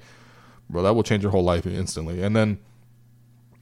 bro, 0.70 0.84
that 0.84 0.94
will 0.94 1.04
change 1.04 1.24
your 1.24 1.32
whole 1.32 1.44
life 1.44 1.65
instantly. 1.65 2.22
And 2.22 2.36
then 2.36 2.60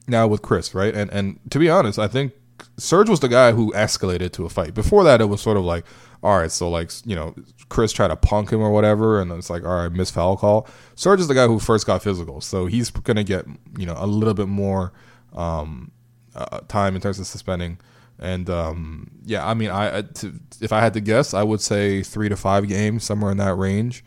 now 0.06 0.26
with 0.26 0.42
Chriss, 0.42 0.74
right? 0.74 0.94
And 0.94 1.10
and 1.10 1.40
to 1.50 1.58
be 1.58 1.70
honest, 1.70 1.98
I 1.98 2.08
think 2.08 2.32
Serge 2.76 3.08
was 3.08 3.20
the 3.20 3.28
guy 3.28 3.52
who 3.52 3.72
escalated 3.72 4.32
to 4.32 4.46
a 4.46 4.48
fight. 4.48 4.74
Before 4.74 5.04
that, 5.04 5.20
it 5.20 5.26
was 5.26 5.40
sort 5.40 5.56
of 5.56 5.64
like, 5.64 5.84
all 6.22 6.38
right, 6.38 6.50
so 6.50 6.68
like 6.68 6.90
you 7.04 7.14
know, 7.14 7.34
Chriss 7.68 7.94
tried 7.94 8.08
to 8.08 8.16
punk 8.16 8.50
him 8.50 8.60
or 8.60 8.70
whatever, 8.70 9.20
and 9.20 9.30
it's 9.32 9.50
like, 9.50 9.64
all 9.64 9.82
right, 9.82 9.92
miss 9.92 10.10
foul 10.10 10.36
call. 10.36 10.68
Serge 10.94 11.20
is 11.20 11.28
the 11.28 11.34
guy 11.34 11.46
who 11.46 11.58
first 11.58 11.86
got 11.86 12.02
physical, 12.02 12.40
so 12.40 12.66
he's 12.66 12.90
gonna 12.90 13.24
get 13.24 13.46
you 13.78 13.86
know 13.86 13.94
a 13.96 14.06
little 14.06 14.34
bit 14.34 14.48
more 14.48 14.92
um, 15.34 15.90
uh, 16.34 16.60
time 16.68 16.94
in 16.94 17.00
terms 17.00 17.18
of 17.18 17.26
suspending. 17.26 17.78
And 18.18 18.50
um, 18.50 19.10
yeah, 19.24 19.46
I 19.46 19.54
mean, 19.54 19.70
I 19.70 20.02
to, 20.02 20.34
if 20.60 20.72
I 20.72 20.80
had 20.80 20.92
to 20.94 21.00
guess, 21.00 21.32
I 21.32 21.42
would 21.42 21.62
say 21.62 22.02
three 22.02 22.28
to 22.28 22.36
five 22.36 22.68
games, 22.68 23.04
somewhere 23.04 23.30
in 23.30 23.38
that 23.38 23.54
range. 23.54 24.04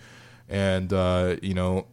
And 0.47 0.93
uh, 0.93 1.37
you 1.41 1.55
know, 1.55 1.87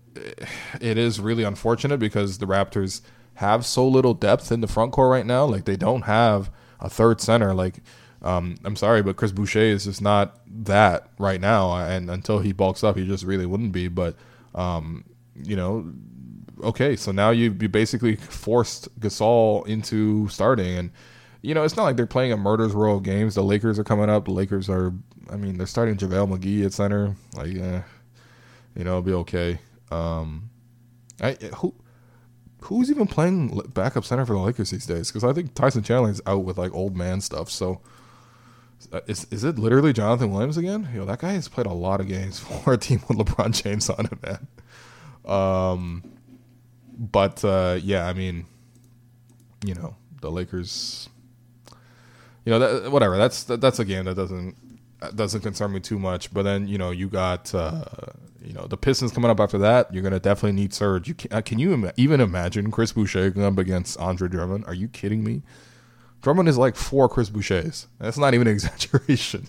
it 0.80 0.98
is 0.98 1.18
really 1.18 1.44
unfortunate 1.44 1.98
because 1.98 2.38
the 2.38 2.46
Raptors 2.46 3.00
have 3.35 3.64
so 3.64 3.88
little 3.88 4.12
depth 4.12 4.52
in 4.52 4.61
the 4.61 4.66
front 4.66 4.92
court 4.92 5.11
right 5.11 5.24
now. 5.24 5.46
Like 5.46 5.64
they 5.64 5.76
don't 5.76 6.02
have 6.02 6.50
a 6.80 6.88
third 6.88 7.20
center. 7.20 7.54
Like 7.54 7.76
um, 8.22 8.56
I'm 8.64 8.76
sorry, 8.76 9.02
but 9.02 9.16
Chris 9.16 9.32
Boucher 9.32 9.60
is 9.60 9.84
just 9.84 10.02
not 10.02 10.40
that 10.64 11.08
right 11.18 11.40
now. 11.40 11.74
And 11.74 12.10
until 12.10 12.40
he 12.40 12.52
bulks 12.52 12.84
up, 12.84 12.96
he 12.96 13.06
just 13.06 13.24
really 13.24 13.46
wouldn't 13.46 13.72
be. 13.72 13.88
But 13.88 14.16
um, 14.54 15.04
you 15.42 15.56
know, 15.56 15.92
okay, 16.62 16.96
so 16.96 17.12
now 17.12 17.30
you 17.30 17.56
you 17.60 17.68
basically 17.68 18.16
forced 18.16 18.88
Gasol 19.00 19.66
into 19.66 20.28
starting 20.28 20.76
and 20.76 20.90
you 21.42 21.54
know, 21.54 21.64
it's 21.64 21.76
not 21.76 21.84
like 21.84 21.96
they're 21.96 22.06
playing 22.06 22.32
a 22.32 22.36
murders 22.36 22.72
row 22.72 22.96
of 22.96 23.02
games. 23.02 23.34
The 23.34 23.42
Lakers 23.42 23.78
are 23.78 23.84
coming 23.84 24.10
up. 24.10 24.26
The 24.26 24.30
Lakers 24.32 24.68
are, 24.68 24.92
I 25.30 25.36
mean, 25.36 25.56
they're 25.56 25.66
starting 25.66 25.96
JaVale 25.96 26.38
McGee 26.38 26.66
at 26.66 26.72
center. 26.72 27.16
Like, 27.34 27.56
eh, 27.56 27.82
you 28.76 28.84
know, 28.84 28.98
it'll 28.98 29.02
be 29.02 29.12
okay. 29.14 29.58
Um, 29.90 30.50
I 31.20 31.32
who 31.56 31.74
who's 32.62 32.90
even 32.90 33.07
playing 33.07 33.61
backup 33.75 34.05
center 34.05 34.27
for 34.27 34.35
the 34.35 34.40
Lakers 34.40 34.70
these 34.70 34.87
days? 34.87 35.11
Because 35.11 35.25
I 35.25 35.33
think 35.33 35.55
Tyson 35.55 35.83
Chandler 35.83 36.11
is 36.11 36.23
out 36.27 36.44
with 36.44 36.59
like 36.59 36.73
old 36.73 36.96
man 36.96 37.20
stuff. 37.20 37.51
So 37.51 37.81
uh, 38.92 39.01
is 39.07 39.27
is 39.31 39.44
it 39.44 39.59
literally 39.59 39.92
Jonathan 39.92 40.31
Williams 40.31 40.57
again? 40.57 40.88
Yo, 40.94 41.05
that 41.05 41.20
guy 41.20 41.33
has 41.33 41.49
played 41.49 41.66
a 41.66 41.73
lot 41.73 42.01
of 42.01 42.09
games 42.09 42.38
for 42.64 42.73
a 42.75 42.79
team 42.79 43.03
with 43.09 43.18
LeBron 43.18 43.62
James 43.62 43.88
on 43.90 44.07
it, 44.07 44.23
man. 44.23 44.46
Um, 45.25 46.03
but 46.99 47.44
uh, 47.44 47.79
yeah, 47.83 48.07
I 48.07 48.12
mean, 48.12 48.46
you 49.64 49.75
know, 49.75 49.96
the 50.20 50.31
Lakers 50.31 51.09
you 52.44 52.51
know, 52.51 52.59
that, 52.59 52.90
whatever. 52.90 53.16
That's 53.16 53.44
that, 53.44 53.61
that's 53.61 53.79
a 53.79 53.85
game 53.85 54.05
that 54.07 54.14
doesn't 54.14 54.57
doesn't 55.14 55.40
concern 55.40 55.72
me 55.72 55.80
too 55.80 55.98
much. 55.98 56.32
But 56.32 56.42
then 56.42 56.68
you 56.68 56.78
know, 56.78 56.90
you 56.90 57.08
got 57.08 57.54
uh, 57.54 57.84
you 58.42 58.52
know 58.52 58.66
the 58.66 58.76
Pistons 58.76 59.12
coming 59.12 59.30
up 59.30 59.40
after 59.40 59.58
that. 59.58 59.92
You're 59.92 60.02
gonna 60.02 60.20
definitely 60.20 60.60
need 60.60 60.72
Serge. 60.74 61.08
You 61.08 61.14
can, 61.14 61.32
uh, 61.32 61.40
can 61.40 61.58
you 61.58 61.72
Im- 61.72 61.90
even 61.96 62.20
imagine 62.20 62.70
Chris 62.70 62.92
Boucher 62.92 63.30
going 63.30 63.46
up 63.46 63.58
against 63.58 63.98
Andre 63.98 64.28
Drummond? 64.28 64.64
Are 64.66 64.74
you 64.74 64.88
kidding 64.88 65.24
me? 65.24 65.42
Drummond 66.22 66.48
is 66.48 66.58
like 66.58 66.76
four 66.76 67.08
Chris 67.08 67.30
Bouchers. 67.30 67.86
That's 67.98 68.18
not 68.18 68.34
even 68.34 68.46
an 68.46 68.52
exaggeration. 68.54 69.46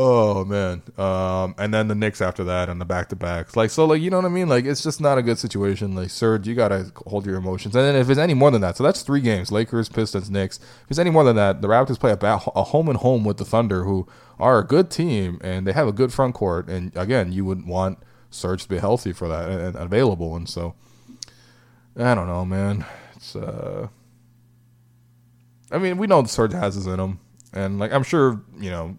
Oh 0.00 0.44
man. 0.44 0.80
Um, 0.96 1.56
and 1.58 1.74
then 1.74 1.88
the 1.88 1.94
Knicks 1.96 2.20
after 2.20 2.44
that 2.44 2.68
and 2.68 2.80
the 2.80 2.84
back 2.84 3.08
to 3.08 3.16
backs. 3.16 3.56
Like 3.56 3.68
so 3.68 3.84
like 3.84 4.00
you 4.00 4.10
know 4.10 4.18
what 4.18 4.26
I 4.26 4.28
mean? 4.28 4.48
Like 4.48 4.64
it's 4.64 4.80
just 4.80 5.00
not 5.00 5.18
a 5.18 5.22
good 5.22 5.40
situation. 5.40 5.96
Like 5.96 6.10
Serge, 6.10 6.46
you 6.46 6.54
gotta 6.54 6.92
hold 7.08 7.26
your 7.26 7.34
emotions. 7.34 7.74
And 7.74 7.84
then 7.84 7.96
if 7.96 8.08
it's 8.08 8.20
any 8.20 8.34
more 8.34 8.52
than 8.52 8.60
that, 8.60 8.76
so 8.76 8.84
that's 8.84 9.02
three 9.02 9.20
games. 9.20 9.50
Lakers, 9.50 9.88
Pistons, 9.88 10.30
Knicks. 10.30 10.58
If 10.58 10.90
it's 10.90 11.00
any 11.00 11.10
more 11.10 11.24
than 11.24 11.34
that, 11.34 11.62
the 11.62 11.66
Raptors 11.66 11.98
play 11.98 12.12
a, 12.12 12.16
bat, 12.16 12.44
a 12.54 12.62
home 12.62 12.88
and 12.88 12.98
home 12.98 13.24
with 13.24 13.38
the 13.38 13.44
Thunder, 13.44 13.82
who 13.82 14.06
are 14.38 14.60
a 14.60 14.64
good 14.64 14.88
team 14.88 15.40
and 15.42 15.66
they 15.66 15.72
have 15.72 15.88
a 15.88 15.92
good 15.92 16.12
front 16.12 16.36
court. 16.36 16.68
And 16.68 16.96
again, 16.96 17.32
you 17.32 17.44
would 17.44 17.66
want 17.66 17.98
Serge 18.30 18.62
to 18.62 18.68
be 18.68 18.78
healthy 18.78 19.12
for 19.12 19.26
that 19.26 19.50
and, 19.50 19.60
and 19.60 19.76
available. 19.78 20.36
And 20.36 20.48
so 20.48 20.76
I 21.96 22.14
don't 22.14 22.28
know, 22.28 22.44
man. 22.44 22.86
It's 23.16 23.34
uh 23.34 23.88
I 25.72 25.78
mean, 25.78 25.98
we 25.98 26.06
know 26.06 26.22
the 26.22 26.28
Serge 26.28 26.52
has 26.52 26.76
his 26.76 26.86
in 26.86 27.00
him. 27.00 27.18
And 27.52 27.80
like 27.80 27.92
I'm 27.92 28.04
sure, 28.04 28.40
you 28.60 28.70
know, 28.70 28.96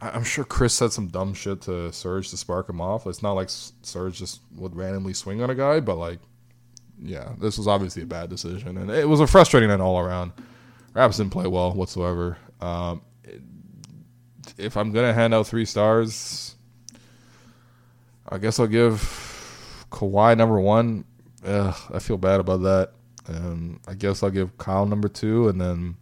I'm 0.00 0.24
sure 0.24 0.44
Chriss 0.44 0.70
said 0.72 0.92
some 0.92 1.08
dumb 1.08 1.34
shit 1.34 1.62
to 1.62 1.92
Serge 1.92 2.30
to 2.30 2.36
spark 2.36 2.68
him 2.68 2.80
off. 2.80 3.06
It's 3.06 3.22
not 3.22 3.32
like 3.32 3.48
Serge 3.50 4.18
just 4.18 4.40
would 4.56 4.74
randomly 4.74 5.12
swing 5.12 5.42
on 5.42 5.50
a 5.50 5.54
guy, 5.54 5.80
but 5.80 5.96
like, 5.96 6.20
yeah, 6.98 7.32
this 7.38 7.58
was 7.58 7.68
obviously 7.68 8.02
a 8.02 8.06
bad 8.06 8.30
decision, 8.30 8.78
and 8.78 8.90
it 8.90 9.08
was 9.08 9.20
a 9.20 9.26
frustrating 9.26 9.68
night 9.68 9.80
all 9.80 9.98
around. 9.98 10.32
Raps 10.94 11.18
didn't 11.18 11.32
play 11.32 11.46
well 11.46 11.72
whatsoever. 11.72 12.38
Um, 12.60 13.02
if 14.56 14.76
I'm 14.76 14.92
gonna 14.92 15.12
hand 15.12 15.34
out 15.34 15.46
three 15.46 15.64
stars, 15.64 16.56
I 18.28 18.38
guess 18.38 18.58
I'll 18.58 18.66
give 18.66 19.86
Kawhi 19.90 20.36
number 20.36 20.60
one. 20.60 21.04
Ugh, 21.44 21.76
I 21.92 21.98
feel 21.98 22.18
bad 22.18 22.40
about 22.40 22.62
that. 22.62 22.92
And 23.26 23.80
I 23.86 23.94
guess 23.94 24.22
I'll 24.22 24.30
give 24.30 24.56
Kyle 24.58 24.86
number 24.86 25.08
two, 25.08 25.48
and 25.48 25.60
then 25.60 25.96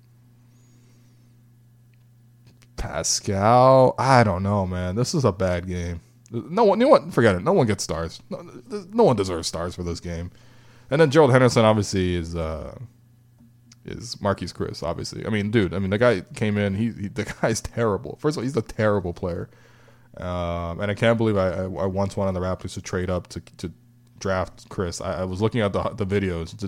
Pascal. 2.79 3.95
I 3.99 4.25
don't 4.25 4.43
know, 4.43 4.67
man. 4.67 4.95
This 4.95 5.15
is 5.15 5.25
a 5.25 5.33
bad 5.33 5.67
game. 5.67 6.01
No 6.31 6.65
one, 6.65 6.79
no 6.79 6.89
one, 6.89 7.11
forget 7.11 7.35
it. 7.35 7.43
No 7.43 7.53
one 7.53 7.67
gets 7.67 7.85
stars. 7.85 8.21
No, 8.31 8.43
no 8.93 9.05
one 9.05 9.17
deserves 9.17 9.49
stars 9.49 9.75
for 9.75 9.83
this 9.83 10.01
game. 10.01 10.31
And 10.91 11.01
then 11.01 11.11
Gerald 11.11 11.33
Henderson 11.33 11.65
obviously 11.65 12.15
is 12.15 12.35
uh, 12.35 12.79
is 13.85 14.17
Marquese 14.17 14.55
Chriss. 14.55 14.83
Obviously, 14.83 15.27
I 15.27 15.31
mean, 15.31 15.51
dude. 15.51 15.75
I 15.75 15.79
mean, 15.79 15.91
the 15.91 15.99
guy 15.99 16.23
came 16.35 16.57
in. 16.57 16.75
He, 16.75 16.93
he 16.93 17.09
the 17.09 17.25
guy's 17.43 17.61
terrible. 17.61 18.17
First 18.21 18.37
of 18.37 18.39
all, 18.39 18.45
he's 18.45 18.57
a 18.57 18.63
terrible 18.63 19.13
player. 19.13 19.49
Um, 20.17 20.81
and 20.81 20.91
I 20.91 20.95
can't 20.95 21.17
believe 21.19 21.37
I, 21.37 21.49
I, 21.51 21.63
I 21.63 21.87
once 21.87 22.17
wanted 22.17 22.33
the 22.33 22.41
Raptors 22.41 22.75
to 22.75 22.83
trade 22.83 23.11
up 23.11 23.29
to 23.29 23.41
to 23.59 23.73
draft 24.19 24.69
Chriss. 24.69 25.05
I, 25.05 25.21
I 25.21 25.25
was 25.25 25.41
looking 25.41 25.61
at 25.61 25.73
the 25.73 25.83
the 25.91 26.07
videos. 26.07 26.59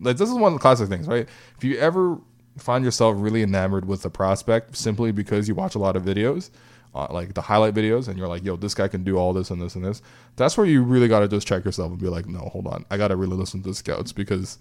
This 0.00 0.20
is 0.20 0.34
one 0.34 0.52
of 0.52 0.58
the 0.58 0.62
classic 0.62 0.88
things, 0.88 1.06
right? 1.06 1.28
If 1.56 1.64
you 1.64 1.78
ever 1.78 2.18
find 2.58 2.84
yourself 2.84 3.16
really 3.18 3.42
enamored 3.42 3.86
with 3.86 4.02
the 4.02 4.10
prospect 4.10 4.76
simply 4.76 5.12
because 5.12 5.48
you 5.48 5.54
watch 5.54 5.74
a 5.74 5.78
lot 5.78 5.96
of 5.96 6.02
videos, 6.02 6.50
uh, 6.94 7.06
like 7.10 7.34
the 7.34 7.42
highlight 7.42 7.74
videos, 7.74 8.08
and 8.08 8.18
you're 8.18 8.28
like, 8.28 8.44
yo, 8.44 8.56
this 8.56 8.74
guy 8.74 8.88
can 8.88 9.04
do 9.04 9.16
all 9.16 9.32
this 9.32 9.50
and 9.50 9.60
this 9.60 9.74
and 9.74 9.84
this. 9.84 10.02
That's 10.36 10.56
where 10.56 10.66
you 10.66 10.82
really 10.82 11.08
got 11.08 11.20
to 11.20 11.28
just 11.28 11.46
check 11.46 11.64
yourself 11.64 11.90
and 11.90 12.00
be 12.00 12.08
like, 12.08 12.26
no, 12.26 12.40
hold 12.40 12.66
on. 12.66 12.84
I 12.90 12.96
got 12.96 13.08
to 13.08 13.16
really 13.16 13.36
listen 13.36 13.62
to 13.62 13.68
the 13.68 13.74
scouts 13.74 14.12
because 14.12 14.58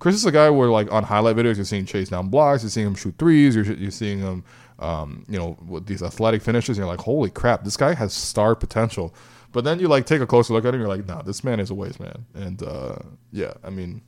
Chriss 0.00 0.14
is 0.14 0.26
a 0.26 0.32
guy 0.32 0.50
where, 0.50 0.68
like, 0.68 0.92
on 0.92 1.04
highlight 1.04 1.36
videos, 1.36 1.56
you're 1.56 1.64
seeing 1.64 1.86
chase 1.86 2.10
down 2.10 2.28
blocks, 2.28 2.62
you're 2.62 2.70
seeing 2.70 2.86
him 2.86 2.94
shoot 2.94 3.14
threes, 3.18 3.54
you're, 3.54 3.64
you're 3.64 3.90
seeing 3.90 4.18
him, 4.18 4.44
um, 4.78 5.24
you 5.28 5.38
know, 5.38 5.56
with 5.66 5.86
these 5.86 6.02
athletic 6.02 6.42
finishes, 6.42 6.76
you're 6.76 6.86
like, 6.86 7.00
holy 7.00 7.30
crap, 7.30 7.64
this 7.64 7.76
guy 7.76 7.94
has 7.94 8.12
star 8.12 8.54
potential. 8.54 9.14
But 9.52 9.64
then 9.64 9.78
you, 9.78 9.88
like, 9.88 10.04
take 10.04 10.20
a 10.20 10.26
closer 10.26 10.52
look 10.52 10.66
at 10.66 10.74
him, 10.74 10.80
you're 10.80 10.88
like, 10.88 11.06
nah, 11.06 11.22
this 11.22 11.42
man 11.42 11.60
is 11.60 11.70
a 11.70 11.74
waste 11.74 11.98
man. 11.98 12.26
And, 12.34 12.62
uh, 12.62 12.96
yeah, 13.32 13.54
I 13.64 13.70
mean, 13.70 14.02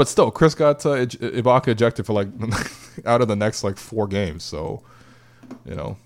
but 0.00 0.08
still, 0.08 0.32
Chriss 0.32 0.56
got 0.56 0.86
uh, 0.86 1.04
Ibaka 1.04 1.68
ejected 1.68 2.06
for 2.06 2.14
like 2.14 2.28
out 3.04 3.20
of 3.20 3.28
the 3.28 3.36
next 3.36 3.62
like 3.62 3.76
four 3.76 4.08
games. 4.08 4.42
So, 4.42 4.82
you 5.66 5.74
know, 5.74 5.98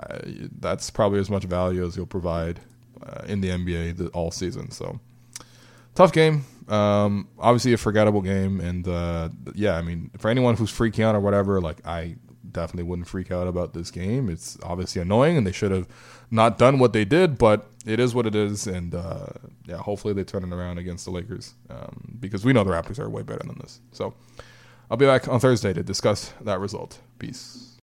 I, 0.00 0.18
that's 0.58 0.90
probably 0.90 1.20
as 1.20 1.30
much 1.30 1.44
value 1.44 1.86
as 1.86 1.94
he'll 1.94 2.06
provide 2.06 2.58
uh, 3.00 3.22
in 3.28 3.42
the 3.42 3.50
NBA 3.50 3.98
the, 3.98 4.08
all 4.08 4.32
season. 4.32 4.72
So, 4.72 4.98
tough 5.94 6.12
game. 6.12 6.44
Um, 6.66 7.28
obviously 7.38 7.72
a 7.72 7.76
forgettable 7.76 8.20
game, 8.20 8.60
and 8.60 8.88
uh, 8.88 9.28
yeah, 9.54 9.76
I 9.76 9.82
mean, 9.82 10.10
for 10.18 10.28
anyone 10.28 10.56
who's 10.56 10.72
freaking 10.72 11.04
out 11.04 11.14
or 11.14 11.20
whatever, 11.20 11.60
like 11.60 11.86
I 11.86 12.16
definitely 12.56 12.88
wouldn't 12.88 13.06
freak 13.06 13.30
out 13.30 13.46
about 13.46 13.74
this 13.74 13.90
game. 13.90 14.30
It's 14.30 14.58
obviously 14.62 15.02
annoying, 15.02 15.36
and 15.36 15.46
they 15.46 15.52
should 15.52 15.70
have 15.70 15.86
not 16.30 16.56
done 16.56 16.78
what 16.78 16.94
they 16.94 17.04
did, 17.04 17.36
but 17.36 17.66
it 17.84 18.00
is 18.00 18.14
what 18.14 18.26
it 18.26 18.34
is, 18.34 18.66
and 18.66 18.94
uh, 18.94 19.26
yeah, 19.66 19.76
hopefully 19.76 20.14
they 20.14 20.24
turn 20.24 20.42
it 20.42 20.52
around 20.52 20.78
against 20.78 21.04
the 21.04 21.10
Lakers 21.10 21.54
um, 21.68 22.16
because 22.18 22.44
we 22.44 22.52
know 22.54 22.64
the 22.64 22.70
Raptors 22.70 22.98
are 22.98 23.10
way 23.10 23.22
better 23.22 23.46
than 23.46 23.58
this. 23.58 23.80
So 23.92 24.14
I'll 24.90 24.96
be 24.96 25.06
back 25.06 25.28
on 25.28 25.38
Thursday 25.38 25.74
to 25.74 25.82
discuss 25.82 26.32
that 26.40 26.58
result. 26.58 26.98
Peace. 27.18 27.76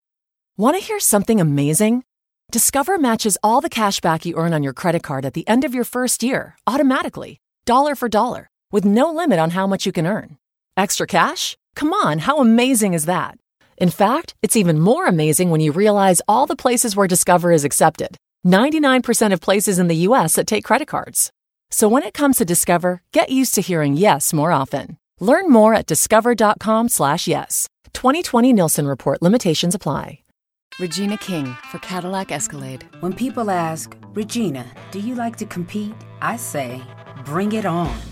Want 0.57 0.77
to 0.77 0.83
hear 0.83 0.99
something 0.99 1.39
amazing? 1.41 2.03
Discover 2.51 2.99
matches 2.99 3.37
all 3.43 3.61
the 3.61 3.69
cash 3.69 4.01
back 4.01 4.25
you 4.25 4.37
earn 4.37 4.55
on 4.55 4.63
your 4.63 4.75
credit 4.75 5.03
card 5.03 5.25
at 5.25 5.35
the 5.35 5.47
end 5.47 5.65
of 5.65 5.75
your 5.75 5.85
first 5.85 6.23
year 6.23 6.57
automatically, 6.67 7.41
dollar 7.67 7.95
for 7.95 8.09
dollar, 8.09 8.49
with 8.71 8.85
no 8.85 9.13
limit 9.13 9.39
on 9.39 9.51
how 9.51 9.67
much 9.67 9.87
you 9.87 9.93
can 9.93 10.07
earn. 10.07 10.39
Extra 10.77 11.07
cash? 11.07 11.57
Come 11.75 11.93
on, 11.93 12.21
how 12.21 12.39
amazing 12.39 12.95
is 12.95 13.05
that? 13.07 13.39
In 13.83 13.91
fact, 13.91 14.35
it's 14.43 14.55
even 14.55 14.79
more 14.79 15.09
amazing 15.09 15.51
when 15.51 15.61
you 15.61 15.73
realize 15.73 16.23
all 16.29 16.47
the 16.47 16.63
places 16.65 16.95
where 16.95 17.09
Discover 17.09 17.51
is 17.51 17.65
accepted 17.65 18.17
99% 18.47 19.33
of 19.33 19.41
places 19.41 19.81
in 19.81 19.89
the 19.89 20.07
US 20.09 20.35
that 20.37 20.47
take 20.47 20.63
credit 20.65 20.87
cards. 20.87 21.33
So 21.69 21.89
when 21.89 22.05
it 22.05 22.15
comes 22.15 22.37
to 22.37 22.45
Discover, 22.45 23.03
get 23.13 23.31
used 23.31 23.57
to 23.57 23.61
hearing 23.61 23.97
yes 23.97 24.33
more 24.33 24.53
often. 24.53 24.99
Learn 25.19 25.51
more 25.51 25.75
at 25.75 25.87
discover.com/slash 25.87 27.27
yes. 27.27 27.67
2020 27.93 28.53
Nilson 28.53 28.87
Report 28.87 29.21
limitations 29.21 29.75
apply. 29.75 30.21
Regina 30.79 31.19
King 31.19 31.47
for 31.73 31.79
Cadillac 31.79 32.31
Escalade. 32.31 32.87
When 33.01 33.13
people 33.13 33.51
ask, 33.51 33.97
Regina, 34.15 34.65
do 34.93 35.01
you 35.01 35.17
like 35.17 35.37
to 35.39 35.47
compete? 35.47 35.95
I 36.21 36.37
say, 36.37 36.81
bring 37.25 37.51
it 37.53 37.67
on. 37.67 38.12